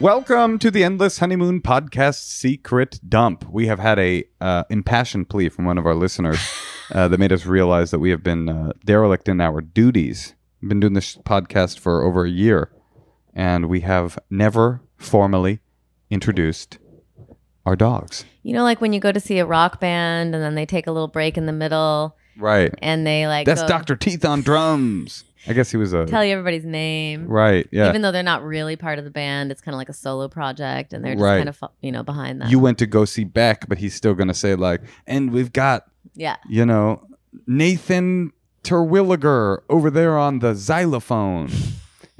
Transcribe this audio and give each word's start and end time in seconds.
Welcome 0.00 0.60
to 0.60 0.70
the 0.70 0.84
Endless 0.84 1.18
Honeymoon 1.18 1.60
Podcast 1.60 2.20
Secret 2.22 3.00
Dump. 3.08 3.44
We 3.50 3.66
have 3.66 3.80
had 3.80 3.98
a 3.98 4.22
uh, 4.40 4.62
impassioned 4.70 5.28
plea 5.28 5.48
from 5.48 5.64
one 5.64 5.76
of 5.76 5.86
our 5.86 5.94
listeners 5.94 6.38
uh, 6.92 7.08
that 7.08 7.18
made 7.18 7.32
us 7.32 7.46
realize 7.46 7.90
that 7.90 7.98
we 7.98 8.10
have 8.10 8.22
been 8.22 8.48
uh, 8.48 8.72
derelict 8.84 9.28
in 9.28 9.40
our 9.40 9.60
duties. 9.60 10.36
We've 10.62 10.68
been 10.68 10.78
doing 10.78 10.92
this 10.92 11.16
podcast 11.16 11.80
for 11.80 12.04
over 12.04 12.24
a 12.24 12.30
year, 12.30 12.70
and 13.34 13.68
we 13.68 13.80
have 13.80 14.20
never 14.30 14.82
formally 14.98 15.58
introduced 16.10 16.78
our 17.66 17.74
dogs. 17.74 18.24
You 18.44 18.54
know, 18.54 18.62
like 18.62 18.80
when 18.80 18.92
you 18.92 19.00
go 19.00 19.10
to 19.10 19.20
see 19.20 19.40
a 19.40 19.46
rock 19.46 19.80
band 19.80 20.32
and 20.32 20.44
then 20.44 20.54
they 20.54 20.64
take 20.64 20.86
a 20.86 20.92
little 20.92 21.08
break 21.08 21.36
in 21.36 21.46
the 21.46 21.52
middle 21.52 22.16
Right. 22.38 22.72
and 22.80 23.04
they 23.04 23.26
like 23.26 23.46
That's 23.46 23.62
go 23.62 23.68
Dr. 23.68 23.96
Teeth 23.96 24.24
on 24.24 24.42
drums. 24.42 25.24
I 25.46 25.52
guess 25.52 25.70
he 25.70 25.76
was 25.76 25.92
a. 25.92 26.04
tell 26.06 26.24
you 26.24 26.32
everybody's 26.32 26.64
name. 26.64 27.26
right. 27.26 27.66
Yeah. 27.70 27.88
Even 27.88 28.02
though 28.02 28.10
they're 28.12 28.22
not 28.22 28.42
really 28.42 28.76
part 28.76 28.98
of 28.98 29.04
the 29.04 29.10
band, 29.10 29.50
it's 29.52 29.60
kind 29.60 29.74
of 29.74 29.78
like 29.78 29.88
a 29.88 29.92
solo 29.94 30.28
project 30.28 30.92
and 30.92 31.04
they're 31.04 31.14
just 31.14 31.22
Right. 31.22 31.36
kind 31.38 31.48
of, 31.48 31.62
you 31.80 31.92
know, 31.92 32.02
behind 32.02 32.40
that. 32.42 32.50
you 32.50 32.58
went 32.58 32.78
to 32.78 32.86
go 32.86 33.04
see 33.04 33.24
Beck, 33.24 33.68
but 33.68 33.78
he's 33.78 33.94
still 33.94 34.14
going 34.14 34.28
to 34.28 34.34
say, 34.34 34.54
like, 34.54 34.80
and 35.06 35.30
we've 35.32 35.52
got, 35.52 35.84
yeah. 36.14 36.36
you 36.48 36.66
know, 36.66 37.06
Nathan 37.46 38.32
Terwilliger 38.64 39.62
over 39.68 39.90
there 39.90 40.16
on 40.18 40.38
the 40.40 40.54
xylophone. 40.54 41.50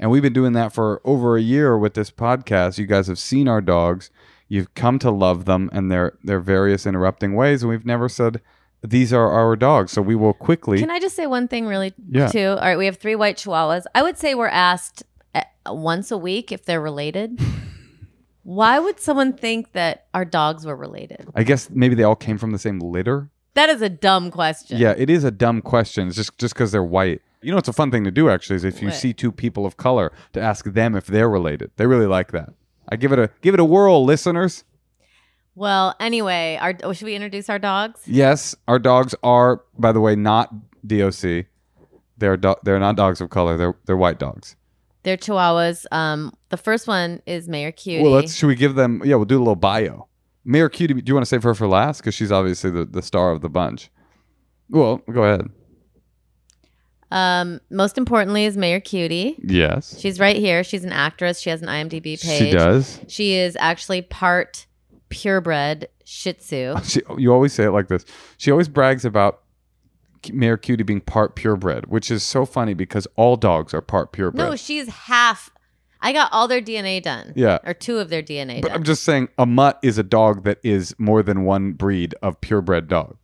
And 0.01 0.09
we've 0.09 0.21
been 0.21 0.31
doing 0.31 0.53
that 0.53 0.71
for 0.71 1.01
over 1.03 1.35
a 1.35 1.41
year 1.41 1.77
with 1.77 1.93
this 1.93 2.09
podcast. 2.09 2.77
You 2.77 2.85
guys 2.85 3.07
have 3.07 3.19
seen 3.19 3.49
our 3.49 3.59
dogs. 3.59 4.11
You've 4.47 4.73
come 4.73 4.97
to 4.99 5.11
love 5.11 5.43
them 5.43 5.69
and 5.73 5.91
their 5.91 6.13
their 6.23 6.39
various 6.39 6.85
interrupting 6.85 7.35
ways. 7.35 7.63
And 7.63 7.69
we've 7.69 7.85
never 7.85 8.07
said 8.07 8.39
these 8.81 9.11
are 9.13 9.29
our 9.29 9.55
dogs. 9.55 9.91
So 9.91 10.01
we 10.01 10.15
will 10.15 10.33
quickly. 10.33 10.79
Can 10.79 10.89
I 10.91 10.99
just 10.99 11.15
say 11.15 11.27
one 11.27 11.47
thing 11.47 11.65
really 11.67 11.93
Yeah. 12.09 12.27
too? 12.27 12.47
All 12.49 12.55
right, 12.57 12.77
we 12.77 12.85
have 12.85 12.97
three 12.97 13.15
white 13.15 13.37
chihuahuas. 13.37 13.83
I 13.93 14.03
would 14.03 14.17
say 14.17 14.35
we're 14.35 14.47
asked 14.47 15.03
uh, 15.35 15.41
once 15.67 16.11
a 16.11 16.17
week 16.17 16.51
if 16.51 16.65
they're 16.65 16.81
related. 16.81 17.39
Why 18.43 18.79
would 18.79 18.99
someone 18.99 19.33
think 19.33 19.73
that 19.73 20.05
our 20.13 20.25
dogs 20.25 20.65
were 20.65 20.75
related? 20.75 21.27
I 21.35 21.43
guess 21.43 21.69
maybe 21.69 21.93
they 21.95 22.03
all 22.03 22.15
came 22.15 22.37
from 22.37 22.51
the 22.51 22.57
same 22.59 22.79
litter. 22.79 23.29
That 23.53 23.69
is 23.69 23.81
a 23.81 23.89
dumb 23.89 24.31
question. 24.31 24.77
Yeah, 24.77 24.93
it 24.97 25.09
is 25.09 25.23
a 25.23 25.31
dumb 25.31 25.61
question. 25.61 26.07
It's 26.07 26.15
just 26.15 26.37
just 26.37 26.53
because 26.53 26.71
they're 26.71 26.83
white. 26.83 27.21
You 27.41 27.51
know, 27.51 27.57
it's 27.57 27.67
a 27.67 27.73
fun 27.73 27.91
thing 27.91 28.03
to 28.05 28.11
do 28.11 28.29
actually. 28.29 28.55
Is 28.55 28.63
if 28.63 28.81
you 28.81 28.87
What? 28.87 28.95
see 28.97 29.13
two 29.13 29.31
people 29.31 29.65
of 29.65 29.77
color 29.77 30.11
to 30.33 30.41
ask 30.41 30.65
them 30.65 30.95
if 30.95 31.05
they're 31.05 31.29
related. 31.29 31.71
They 31.75 31.85
really 31.85 32.05
like 32.05 32.31
that. 32.31 32.49
I 32.87 32.95
give 32.95 33.11
it 33.11 33.19
a 33.19 33.29
give 33.41 33.53
it 33.53 33.59
a 33.59 33.65
whirl, 33.65 34.03
listeners. 34.03 34.63
Well, 35.59 35.93
anyway, 35.99 36.57
our 36.61 36.73
oh, 36.83 36.93
should 36.93 37.03
we 37.03 37.15
introduce 37.15 37.49
our 37.49 37.59
dogs? 37.59 37.99
Yes, 38.05 38.55
our 38.69 38.79
dogs 38.79 39.13
are, 39.23 39.61
by 39.77 39.91
the 39.91 39.99
way, 39.99 40.15
not 40.15 40.53
DOC. 40.87 41.47
They're 42.17 42.37
do- 42.37 42.55
they're 42.63 42.79
not 42.79 42.95
dogs 42.95 43.19
of 43.19 43.29
color. 43.29 43.57
They're 43.57 43.75
they're 43.85 43.97
white 43.97 44.19
dogs. 44.19 44.55
They're 45.03 45.17
chihuahuas. 45.17 45.85
Um, 45.91 46.33
the 46.47 46.55
first 46.55 46.87
one 46.87 47.21
is 47.25 47.49
Mayor 47.49 47.73
Cutie. 47.73 48.01
Well, 48.01 48.13
let's 48.13 48.35
should 48.35 48.47
we 48.47 48.55
give 48.55 48.75
them? 48.75 49.01
Yeah, 49.03 49.15
we'll 49.15 49.25
do 49.25 49.37
a 49.37 49.39
little 49.39 49.57
bio. 49.57 50.07
Mayor 50.45 50.69
Cutie, 50.69 50.93
do 50.93 51.03
you 51.05 51.13
want 51.13 51.25
to 51.25 51.29
save 51.29 51.43
her 51.43 51.53
for 51.53 51.67
last 51.67 51.99
because 51.99 52.15
she's 52.15 52.31
obviously 52.31 52.71
the, 52.71 52.85
the 52.85 53.01
star 53.01 53.31
of 53.31 53.41
the 53.41 53.49
bunch? 53.49 53.91
Well, 54.69 55.01
go 55.11 55.23
ahead. 55.23 55.49
um, 57.11 57.59
most 57.69 57.97
importantly 57.97 58.45
is 58.45 58.55
Mayor 58.55 58.79
Cutie. 58.79 59.35
Yes, 59.43 59.99
She's 59.99 60.21
right 60.21 60.37
here. 60.37 60.63
She's 60.63 60.85
an 60.85 60.93
actress. 60.93 61.41
She 61.41 61.49
has 61.49 61.61
an 61.61 61.67
IMDb 61.67 62.21
page. 62.21 62.39
she 62.39 62.51
does. 62.51 63.01
She 63.09 63.33
is 63.33 63.57
actually 63.59 64.03
part 64.03 64.67
purebred 65.09 65.89
Shih 66.05 66.33
Tzu. 66.33 66.75
She, 66.83 67.01
you 67.17 67.33
always 67.33 67.53
say 67.53 67.65
it 67.65 67.71
like 67.71 67.87
this. 67.87 68.05
She 68.37 68.51
always 68.51 68.67
brags 68.67 69.05
about 69.05 69.41
Mayor 70.31 70.57
Cutie 70.57 70.83
being 70.83 71.01
part 71.01 71.35
purebred, 71.35 71.87
which 71.87 72.11
is 72.11 72.23
so 72.23 72.45
funny 72.45 72.73
because 72.73 73.07
all 73.15 73.35
dogs 73.35 73.73
are 73.73 73.81
part 73.81 74.11
purebred. 74.11 74.37
No, 74.37 74.55
she's 74.55 74.87
half. 74.87 75.51
I 76.01 76.13
got 76.13 76.31
all 76.31 76.47
their 76.47 76.61
DNA 76.61 77.01
done. 77.01 77.33
Yeah. 77.35 77.59
Or 77.65 77.73
two 77.73 77.97
of 77.97 78.09
their 78.09 78.23
DNA 78.23 78.61
but 78.61 78.69
done. 78.69 78.77
I'm 78.77 78.83
just 78.83 79.03
saying, 79.03 79.29
a 79.37 79.45
mutt 79.45 79.79
is 79.83 79.97
a 79.97 80.03
dog 80.03 80.43
that 80.43 80.59
is 80.63 80.95
more 80.97 81.23
than 81.23 81.43
one 81.43 81.73
breed 81.73 82.15
of 82.21 82.39
purebred 82.41 82.87
dog. 82.87 83.17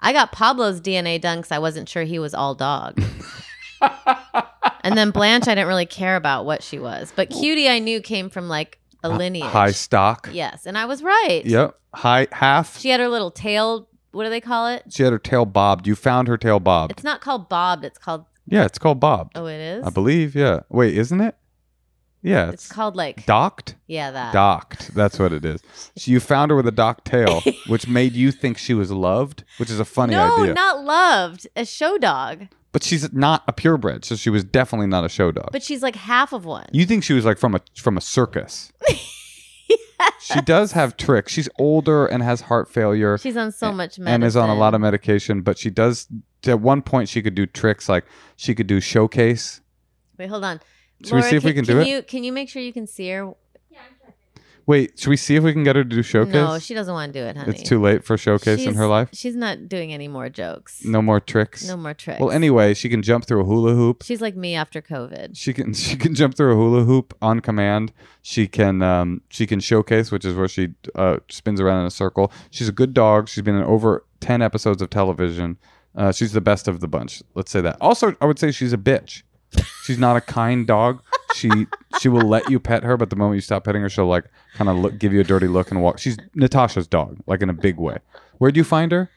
I 0.00 0.12
got 0.12 0.32
Pablo's 0.32 0.80
DNA 0.80 1.20
done 1.20 1.38
because 1.38 1.52
I 1.52 1.58
wasn't 1.58 1.88
sure 1.88 2.04
he 2.04 2.18
was 2.18 2.34
all 2.34 2.54
dog. 2.54 3.02
and 4.82 4.96
then 4.96 5.10
Blanche, 5.10 5.46
I 5.46 5.54
didn't 5.54 5.68
really 5.68 5.86
care 5.86 6.16
about 6.16 6.44
what 6.44 6.62
she 6.62 6.78
was. 6.78 7.12
But 7.14 7.30
Cutie, 7.30 7.68
I 7.68 7.78
knew 7.78 8.00
came 8.00 8.30
from 8.30 8.48
like 8.48 8.78
a 9.02 9.08
lineage. 9.08 9.44
High 9.44 9.70
stock. 9.72 10.28
Yes. 10.32 10.66
And 10.66 10.76
I 10.78 10.84
was 10.84 11.02
right. 11.02 11.42
Yep. 11.44 11.76
High 11.94 12.28
half. 12.32 12.78
She 12.78 12.90
had 12.90 13.00
her 13.00 13.08
little 13.08 13.30
tail. 13.30 13.88
What 14.12 14.24
do 14.24 14.30
they 14.30 14.40
call 14.40 14.66
it? 14.68 14.84
She 14.90 15.02
had 15.02 15.12
her 15.12 15.18
tail 15.18 15.46
bobbed. 15.46 15.86
You 15.86 15.94
found 15.94 16.28
her 16.28 16.36
tail 16.36 16.60
bobbed. 16.60 16.92
It's 16.92 17.04
not 17.04 17.20
called 17.20 17.48
bobbed. 17.48 17.84
It's 17.84 17.98
called, 17.98 18.24
yeah, 18.46 18.64
it's 18.64 18.78
called 18.78 18.98
bobbed. 19.00 19.32
oh, 19.36 19.46
it 19.46 19.60
is? 19.60 19.84
I 19.86 19.90
believe. 19.90 20.34
Yeah. 20.34 20.60
Wait, 20.68 20.96
isn't 20.96 21.20
it? 21.20 21.36
Yeah, 22.22 22.50
It's 22.50 22.64
it's, 22.66 22.72
called 22.72 22.96
like, 22.96 23.24
docked. 23.24 23.76
yeah, 23.86 24.10
that. 24.10 24.34
Docked. 24.34 24.94
That's 24.94 25.18
what 25.18 25.32
it 25.32 25.42
is. 25.42 25.62
So 25.96 26.10
you 26.10 26.20
found 26.20 26.50
her 26.50 26.56
with 26.56 26.66
a 26.66 26.70
docked 26.72 27.06
tail, 27.06 27.42
which 27.66 27.88
made 27.88 28.12
you 28.12 28.30
think 28.30 28.58
she 28.58 28.74
was 28.74 28.90
loved, 28.90 29.42
which 29.56 29.70
is 29.70 29.80
a 29.80 29.86
funny 29.86 30.14
no, 30.14 30.34
idea. 30.34 30.46
No, 30.48 30.52
not 30.52 30.84
loved. 30.84 31.48
A 31.56 31.64
show 31.64 31.96
dog. 31.96 32.48
But 32.72 32.84
she's 32.84 33.12
not 33.12 33.42
a 33.48 33.52
purebred, 33.52 34.04
so 34.04 34.14
she 34.14 34.30
was 34.30 34.44
definitely 34.44 34.86
not 34.86 35.04
a 35.04 35.08
show 35.08 35.32
dog. 35.32 35.48
But 35.50 35.62
she's 35.62 35.82
like 35.82 35.96
half 35.96 36.32
of 36.32 36.44
one. 36.44 36.66
you 36.72 36.86
think 36.86 37.02
she 37.02 37.12
was 37.12 37.24
like 37.24 37.38
from 37.38 37.54
a 37.54 37.60
from 37.76 37.96
a 37.96 38.00
circus? 38.00 38.72
She 40.20 40.40
does 40.42 40.72
have 40.72 40.96
tricks. 40.96 41.32
She's 41.32 41.48
older 41.58 42.06
and 42.06 42.22
has 42.22 42.42
heart 42.42 42.68
failure 42.68 43.18
She's 43.18 43.36
on 43.36 43.52
so 43.52 43.72
much 43.72 43.98
medicine. 43.98 44.06
and 44.08 44.24
is 44.24 44.36
on 44.36 44.48
a 44.48 44.54
lot 44.54 44.74
of 44.74 44.80
medication, 44.80 45.42
but 45.42 45.58
she 45.58 45.70
does. 45.70 46.08
At 46.46 46.60
one 46.60 46.82
point, 46.82 47.08
she 47.08 47.20
could 47.20 47.34
do 47.34 47.46
tricks 47.46 47.88
like 47.88 48.04
she 48.36 48.54
could 48.54 48.66
do 48.66 48.80
showcase. 48.80 49.60
Wait, 50.18 50.28
hold 50.28 50.44
on. 50.44 50.60
Should 51.04 51.14
we 51.14 51.22
see 51.22 51.36
if 51.36 51.44
we 51.44 51.52
can 51.52 51.64
do 51.64 51.80
it? 51.80 52.08
Can 52.08 52.24
you 52.24 52.32
make 52.32 52.48
sure 52.48 52.62
you 52.62 52.72
can 52.72 52.86
see 52.86 53.08
her? 53.10 53.32
Wait, 54.70 54.96
should 54.96 55.10
we 55.10 55.16
see 55.16 55.34
if 55.34 55.42
we 55.42 55.52
can 55.52 55.64
get 55.64 55.74
her 55.74 55.82
to 55.82 55.88
do 55.88 56.00
showcase? 56.00 56.32
No, 56.32 56.56
she 56.60 56.74
doesn't 56.74 56.94
want 56.94 57.12
to 57.12 57.18
do 57.18 57.26
it, 57.26 57.36
honey. 57.36 57.50
it's 57.50 57.68
too 57.68 57.82
late 57.82 58.04
for 58.04 58.16
showcase 58.16 58.64
in 58.64 58.76
her 58.76 58.86
life. 58.86 59.08
She's 59.12 59.34
not 59.34 59.68
doing 59.68 59.92
any 59.92 60.06
more 60.06 60.28
jokes. 60.28 60.84
No 60.84 61.02
more 61.02 61.18
tricks. 61.18 61.66
No 61.66 61.76
more 61.76 61.92
tricks. 61.92 62.20
Well, 62.20 62.30
anyway, 62.30 62.74
she 62.74 62.88
can 62.88 63.02
jump 63.02 63.24
through 63.24 63.40
a 63.40 63.44
hula 63.44 63.74
hoop. 63.74 64.04
She's 64.04 64.20
like 64.20 64.36
me 64.36 64.54
after 64.54 64.80
COVID. 64.80 65.36
She 65.36 65.52
can 65.52 65.74
she 65.86 65.96
can 65.96 66.14
jump 66.14 66.36
through 66.36 66.52
a 66.52 66.54
hula 66.54 66.84
hoop 66.84 67.16
on 67.20 67.40
command. 67.40 67.92
She 68.22 68.46
can 68.46 68.80
um 68.80 69.22
she 69.28 69.44
can 69.44 69.58
showcase, 69.58 70.12
which 70.12 70.24
is 70.24 70.36
where 70.36 70.46
she 70.46 70.68
uh, 70.94 71.16
spins 71.28 71.60
around 71.60 71.80
in 71.80 71.86
a 71.86 71.90
circle. 71.90 72.30
She's 72.52 72.68
a 72.68 72.72
good 72.72 72.94
dog. 72.94 73.28
She's 73.28 73.42
been 73.42 73.56
in 73.56 73.64
over 73.64 74.04
ten 74.20 74.40
episodes 74.40 74.80
of 74.80 74.88
television. 74.88 75.58
Uh, 75.96 76.12
she's 76.12 76.30
the 76.30 76.40
best 76.40 76.68
of 76.68 76.78
the 76.78 76.86
bunch. 76.86 77.24
Let's 77.34 77.50
say 77.50 77.60
that. 77.60 77.76
Also, 77.80 78.14
I 78.20 78.26
would 78.26 78.38
say 78.38 78.52
she's 78.52 78.72
a 78.72 78.78
bitch. 78.78 79.24
She's 79.84 79.98
not 79.98 80.16
a 80.16 80.20
kind 80.20 80.66
dog. 80.66 81.02
She 81.34 81.50
she 82.00 82.08
will 82.08 82.28
let 82.28 82.48
you 82.50 82.58
pet 82.60 82.82
her, 82.84 82.96
but 82.96 83.10
the 83.10 83.16
moment 83.16 83.36
you 83.36 83.40
stop 83.40 83.64
petting 83.64 83.82
her, 83.82 83.88
she'll 83.88 84.06
like 84.06 84.24
kind 84.54 84.68
of 84.68 84.76
look, 84.76 84.98
give 84.98 85.12
you 85.12 85.20
a 85.20 85.24
dirty 85.24 85.46
look 85.48 85.70
and 85.70 85.82
walk. 85.82 85.98
She's 85.98 86.16
Natasha's 86.34 86.86
dog, 86.86 87.18
like 87.26 87.40
in 87.42 87.48
a 87.50 87.54
big 87.54 87.76
way. 87.78 87.98
Where'd 88.38 88.56
you 88.56 88.64
find 88.64 88.92
her? 88.92 89.10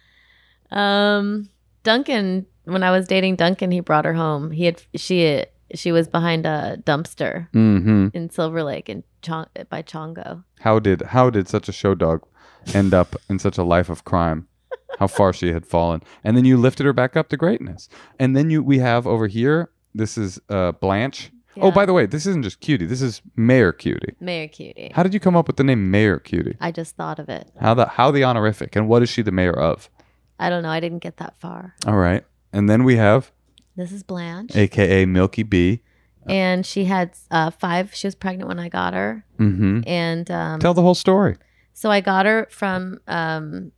Um, 0.72 1.50
Duncan. 1.84 2.46
When 2.66 2.82
I 2.84 2.92
was 2.92 3.08
dating 3.08 3.36
Duncan, 3.36 3.72
he 3.72 3.82
brought 3.82 4.06
her 4.06 4.14
home. 4.14 4.52
He 4.52 4.66
had 4.66 4.82
she 4.96 5.44
she 5.76 5.92
was 5.92 6.08
behind 6.08 6.46
a 6.46 6.78
dumpster 6.84 7.50
Mm-hmm. 7.52 8.08
in 8.14 8.30
Silver 8.30 8.64
Lake 8.64 8.90
in 8.90 9.04
Chong, 9.22 9.48
by 9.70 9.82
Chongo. 9.82 10.44
How 10.62 10.80
did 10.80 11.02
how 11.02 11.30
did 11.30 11.48
such 11.50 11.68
a 11.68 11.74
show 11.74 11.94
dog 11.94 12.24
end 12.74 12.94
up 12.94 13.16
in 13.30 13.38
such 13.40 13.58
a 13.58 13.64
life 13.64 13.90
of 13.90 14.06
crime? 14.06 14.48
How 15.00 15.08
far 15.08 15.34
she 15.34 15.52
had 15.52 15.66
fallen, 15.66 16.02
and 16.24 16.38
then 16.38 16.46
you 16.46 16.56
lifted 16.56 16.86
her 16.86 16.94
back 16.94 17.18
up 17.18 17.28
to 17.30 17.38
greatness. 17.38 17.90
And 18.20 18.38
then 18.38 18.50
you 18.50 18.64
we 18.64 18.80
have 18.80 19.06
over 19.08 19.28
here. 19.28 19.70
This 19.94 20.18
is 20.18 20.40
uh, 20.50 20.72
Blanche. 20.74 21.32
Oh, 21.62 21.70
by 21.72 21.86
the 21.86 21.94
way, 21.94 22.08
this 22.08 22.26
isn't 22.26 22.42
just 22.42 22.60
Cutie. 22.62 22.88
This 22.88 23.02
is 23.04 23.22
Mayor 23.36 23.72
Cutie. 23.72 24.16
Mayor 24.20 24.48
Cutie. 24.48 24.92
How 24.96 25.04
did 25.04 25.14
you 25.14 25.20
come 25.20 25.36
up 25.36 25.46
with 25.46 25.58
the 25.58 25.64
name 25.64 25.92
Mayor 25.92 26.18
Cutie? 26.18 26.58
I 26.60 26.72
just 26.72 26.96
thought 26.96 27.20
of 27.20 27.30
it. 27.30 27.52
How 27.60 27.76
the 27.76 27.86
how 27.86 28.10
the 28.10 28.24
honorific, 28.24 28.76
and 28.76 28.88
what 28.88 29.04
is 29.04 29.10
she 29.10 29.22
the 29.22 29.32
mayor 29.32 29.54
of? 29.54 29.88
I 30.40 30.50
don't 30.50 30.64
know. 30.64 30.70
I 30.72 30.80
didn't 30.80 31.00
get 31.00 31.18
that 31.18 31.36
far. 31.40 31.76
All 31.86 31.98
right, 31.98 32.26
and 32.52 32.68
then 32.68 32.84
we 32.84 32.96
have 32.96 33.32
This 33.76 33.92
is 33.92 34.02
Blanche, 34.02 34.56
AKA 34.56 35.06
Milky 35.06 35.44
B. 35.44 35.84
and 36.28 36.66
she 36.66 36.86
had 36.86 37.12
uh, 37.30 37.52
five. 37.52 37.94
She 37.94 38.08
was 38.08 38.16
pregnant 38.16 38.48
when 38.48 38.58
I 38.60 38.68
got 38.70 38.96
her, 38.96 39.24
Mm-hmm. 39.40 39.82
and 39.86 40.32
um, 40.32 40.60
Tell 40.60 40.74
the 40.74 40.82
whole 40.82 40.96
story. 40.96 41.38
so 41.74 41.92
I 41.92 42.02
got 42.02 42.26
her 42.26 42.48
from. 42.50 43.00
Um, 43.08 43.72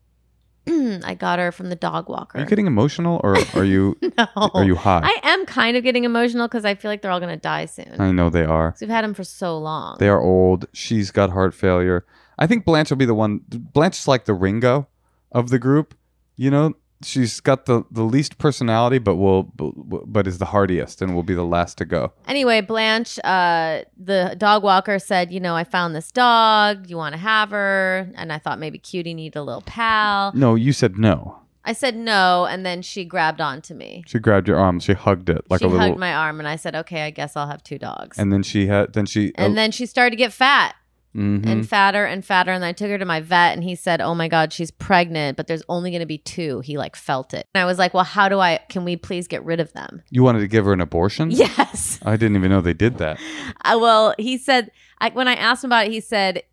I 1.04 1.16
got 1.16 1.40
her 1.40 1.52
from 1.52 1.70
the 1.70 1.76
dog 1.76 2.10
walker. 2.10 2.38
Are 2.38 2.42
you 2.42 2.48
getting 2.48 2.68
emotional, 2.68 3.22
or 3.24 3.38
are 3.56 3.64
you 3.64 3.98
no, 4.18 4.28
are 4.54 4.64
you 4.64 4.76
high? 4.76 5.02
I 5.04 5.20
am 5.24 5.46
kind 5.46 5.78
of 5.78 5.84
getting 5.84 6.04
emotional 6.04 6.48
because 6.48 6.66
I 6.66 6.76
feel 6.76 6.90
like 6.92 7.02
they're 7.02 7.12
all 7.12 7.20
gonna 7.20 7.38
die 7.38 7.66
soon. 7.66 7.96
I 8.00 8.12
know 8.12 8.30
they 8.30 8.46
are. 8.46 8.72
'Cause 8.72 8.82
we've 8.82 8.90
had 8.90 9.04
them 9.04 9.14
for 9.14 9.24
so 9.24 9.58
long. 9.58 9.98
They 10.00 10.10
are 10.10 10.20
old. 10.22 10.66
She's 10.74 11.12
got 11.12 11.30
heart 11.32 11.54
failure. 11.54 12.06
I 12.40 12.48
think 12.48 12.66
Blanche 12.66 12.90
will 12.90 12.98
be 12.98 13.06
the 13.06 13.14
one. 13.16 13.42
Blanche 13.48 14.00
is 14.00 14.08
like 14.08 14.26
the 14.26 14.34
Ringo 14.34 14.88
of 15.32 15.50
the 15.50 15.60
group. 15.60 15.96
You 16.38 16.52
know, 16.52 16.74
she's 17.06 17.40
got 17.40 17.66
the 17.66 17.84
the 17.92 18.04
least 18.04 18.38
personality, 18.38 18.98
but 18.98 19.16
will 19.16 19.44
but 19.54 20.28
is 20.28 20.38
the 20.40 20.46
hardiest 20.46 21.02
and 21.02 21.16
will 21.16 21.24
be 21.24 21.34
the 21.34 21.46
last 21.46 21.78
to 21.78 21.86
go. 21.86 22.14
Anyway, 22.28 22.62
Blanche, 22.62 23.20
uh, 23.24 23.82
the 23.98 24.36
dog 24.38 24.64
walker 24.64 25.00
said, 25.00 25.32
you 25.32 25.40
know, 25.40 25.56
I 25.56 25.64
found 25.64 25.96
this 25.96 26.12
dog. 26.12 26.90
You 26.90 26.98
want 26.98 27.14
to 27.14 27.20
have 27.20 27.52
her? 27.52 28.10
And 28.16 28.34
I 28.34 28.40
thought 28.40 28.60
maybe 28.60 28.78
Cutie 28.78 29.14
needed 29.14 29.38
a 29.38 29.44
little 29.44 29.62
pal. 29.62 30.32
No, 30.34 30.56
you 30.56 30.74
said 30.74 30.98
no. 30.98 31.40
I 31.68 31.74
said 31.74 31.96
no, 31.96 32.46
and 32.46 32.64
then 32.64 32.84
she 32.84 33.06
grabbed 33.06 33.42
onto 33.42 33.74
me. 33.74 34.04
She 34.06 34.20
grabbed 34.20 34.48
your 34.48 34.58
arm. 34.58 34.80
She 34.80 34.94
hugged 34.94 35.30
it 35.30 35.50
like 35.50 35.62
she 35.62 35.66
a 35.66 35.68
little. 35.68 35.84
She 35.84 35.90
hugged 35.90 36.00
my 36.00 36.14
arm, 36.14 36.40
and 36.40 36.48
I 36.48 36.58
said, 36.58 36.76
"Okay, 36.76 37.02
I 37.02 37.10
guess 37.10 37.36
I'll 37.36 37.48
have 37.48 37.64
two 37.64 37.80
dogs." 37.80 38.20
and 38.20 38.32
then 38.32 38.44
she 38.44 38.68
had. 38.68 38.94
Then 38.94 39.08
she. 39.08 39.32
And 39.34 39.58
then 39.58 39.72
she 39.72 39.88
started 39.88 40.12
to 40.12 40.16
get 40.16 40.32
fat 40.32 40.76
Mhm. 41.16 41.46
and 41.48 41.68
fatter 41.70 42.04
and 42.06 42.26
fatter. 42.26 42.52
And 42.52 42.66
I 42.66 42.74
took 42.74 42.90
her 42.90 42.98
to 42.98 43.06
my 43.06 43.22
vet, 43.22 43.54
and 43.56 43.64
he 43.64 43.74
said, 43.76 44.02
"Oh 44.02 44.14
my 44.14 44.28
God, 44.28 44.52
she's 44.52 44.70
pregnant, 44.72 45.38
but 45.38 45.48
there's 45.48 45.64
only 45.70 45.90
going 45.92 46.02
to 46.02 46.06
be 46.06 46.18
two. 46.18 46.60
He 46.60 46.78
like 46.78 46.96
felt 46.96 47.34
it, 47.34 47.48
and 47.56 47.62
I 47.62 47.66
was 47.66 47.80
like, 47.80 47.94
"Well, 47.94 48.04
how 48.04 48.28
do 48.28 48.40
I? 48.40 48.60
Can 48.70 48.84
we 48.84 48.96
please 48.98 49.28
get 49.28 49.44
rid 49.46 49.60
of 49.60 49.72
them?" 49.74 50.02
you 50.12 50.24
wanted 50.24 50.40
to 50.40 50.48
give 50.48 50.66
her 50.66 50.74
an 50.74 50.82
abortion. 50.82 51.32
Yes. 51.46 52.00
I 52.06 52.18
didn't 52.18 52.36
even 52.38 52.52
know 52.52 52.60
they 52.62 52.74
did 52.74 52.98
that. 52.98 53.18
I, 53.62 53.76
well, 53.78 54.14
he 54.20 54.38
said 54.38 54.72
I, 55.00 55.10
when 55.10 55.28
I 55.28 55.36
asked 55.36 55.64
him 55.64 55.70
about 55.70 55.86
it, 55.88 55.92
he 55.92 56.00
said, 56.02 56.44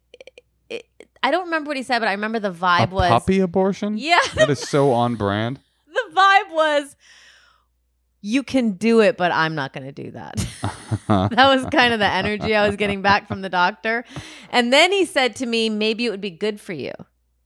I- 0.71 0.83
I 1.23 1.31
don't 1.31 1.45
remember 1.45 1.69
what 1.69 1.77
he 1.77 1.83
said, 1.83 1.99
but 2.01 2.09
I 2.09 2.13
remember 2.13 2.39
the 2.41 2.51
A 2.51 2.55
vibe 2.55 2.91
was, 2.91 3.09
puppy 3.09 3.41
abortion. 3.41 3.97
yeah, 3.99 4.19
That 4.35 4.51
is 4.51 4.59
so 4.61 4.93
on 4.93 5.15
brand. 5.17 5.61
the 5.87 6.03
vibe 6.15 6.53
was, 6.55 6.97
you 8.23 8.45
can 8.45 8.73
do 8.73 9.01
it, 9.01 9.17
but 9.17 9.33
I'm 9.33 9.57
not 9.57 9.73
going 9.73 9.85
to 9.85 9.93
do 9.93 10.13
that. 10.13 10.37
that 11.09 11.55
was 11.55 11.67
kind 11.67 11.93
of 11.93 11.99
the 11.99 12.07
energy 12.07 12.55
I 12.55 12.67
was 12.67 12.77
getting 12.77 13.03
back 13.03 13.27
from 13.27 13.43
the 13.43 13.49
doctor. 13.49 14.05
And 14.51 14.73
then 14.73 14.93
he 14.93 15.05
said 15.05 15.37
to 15.37 15.47
me, 15.47 15.69
maybe 15.69 16.07
it 16.07 16.11
would 16.11 16.21
be 16.21 16.31
good 16.31 16.61
for 16.61 16.73
you. 16.73 16.93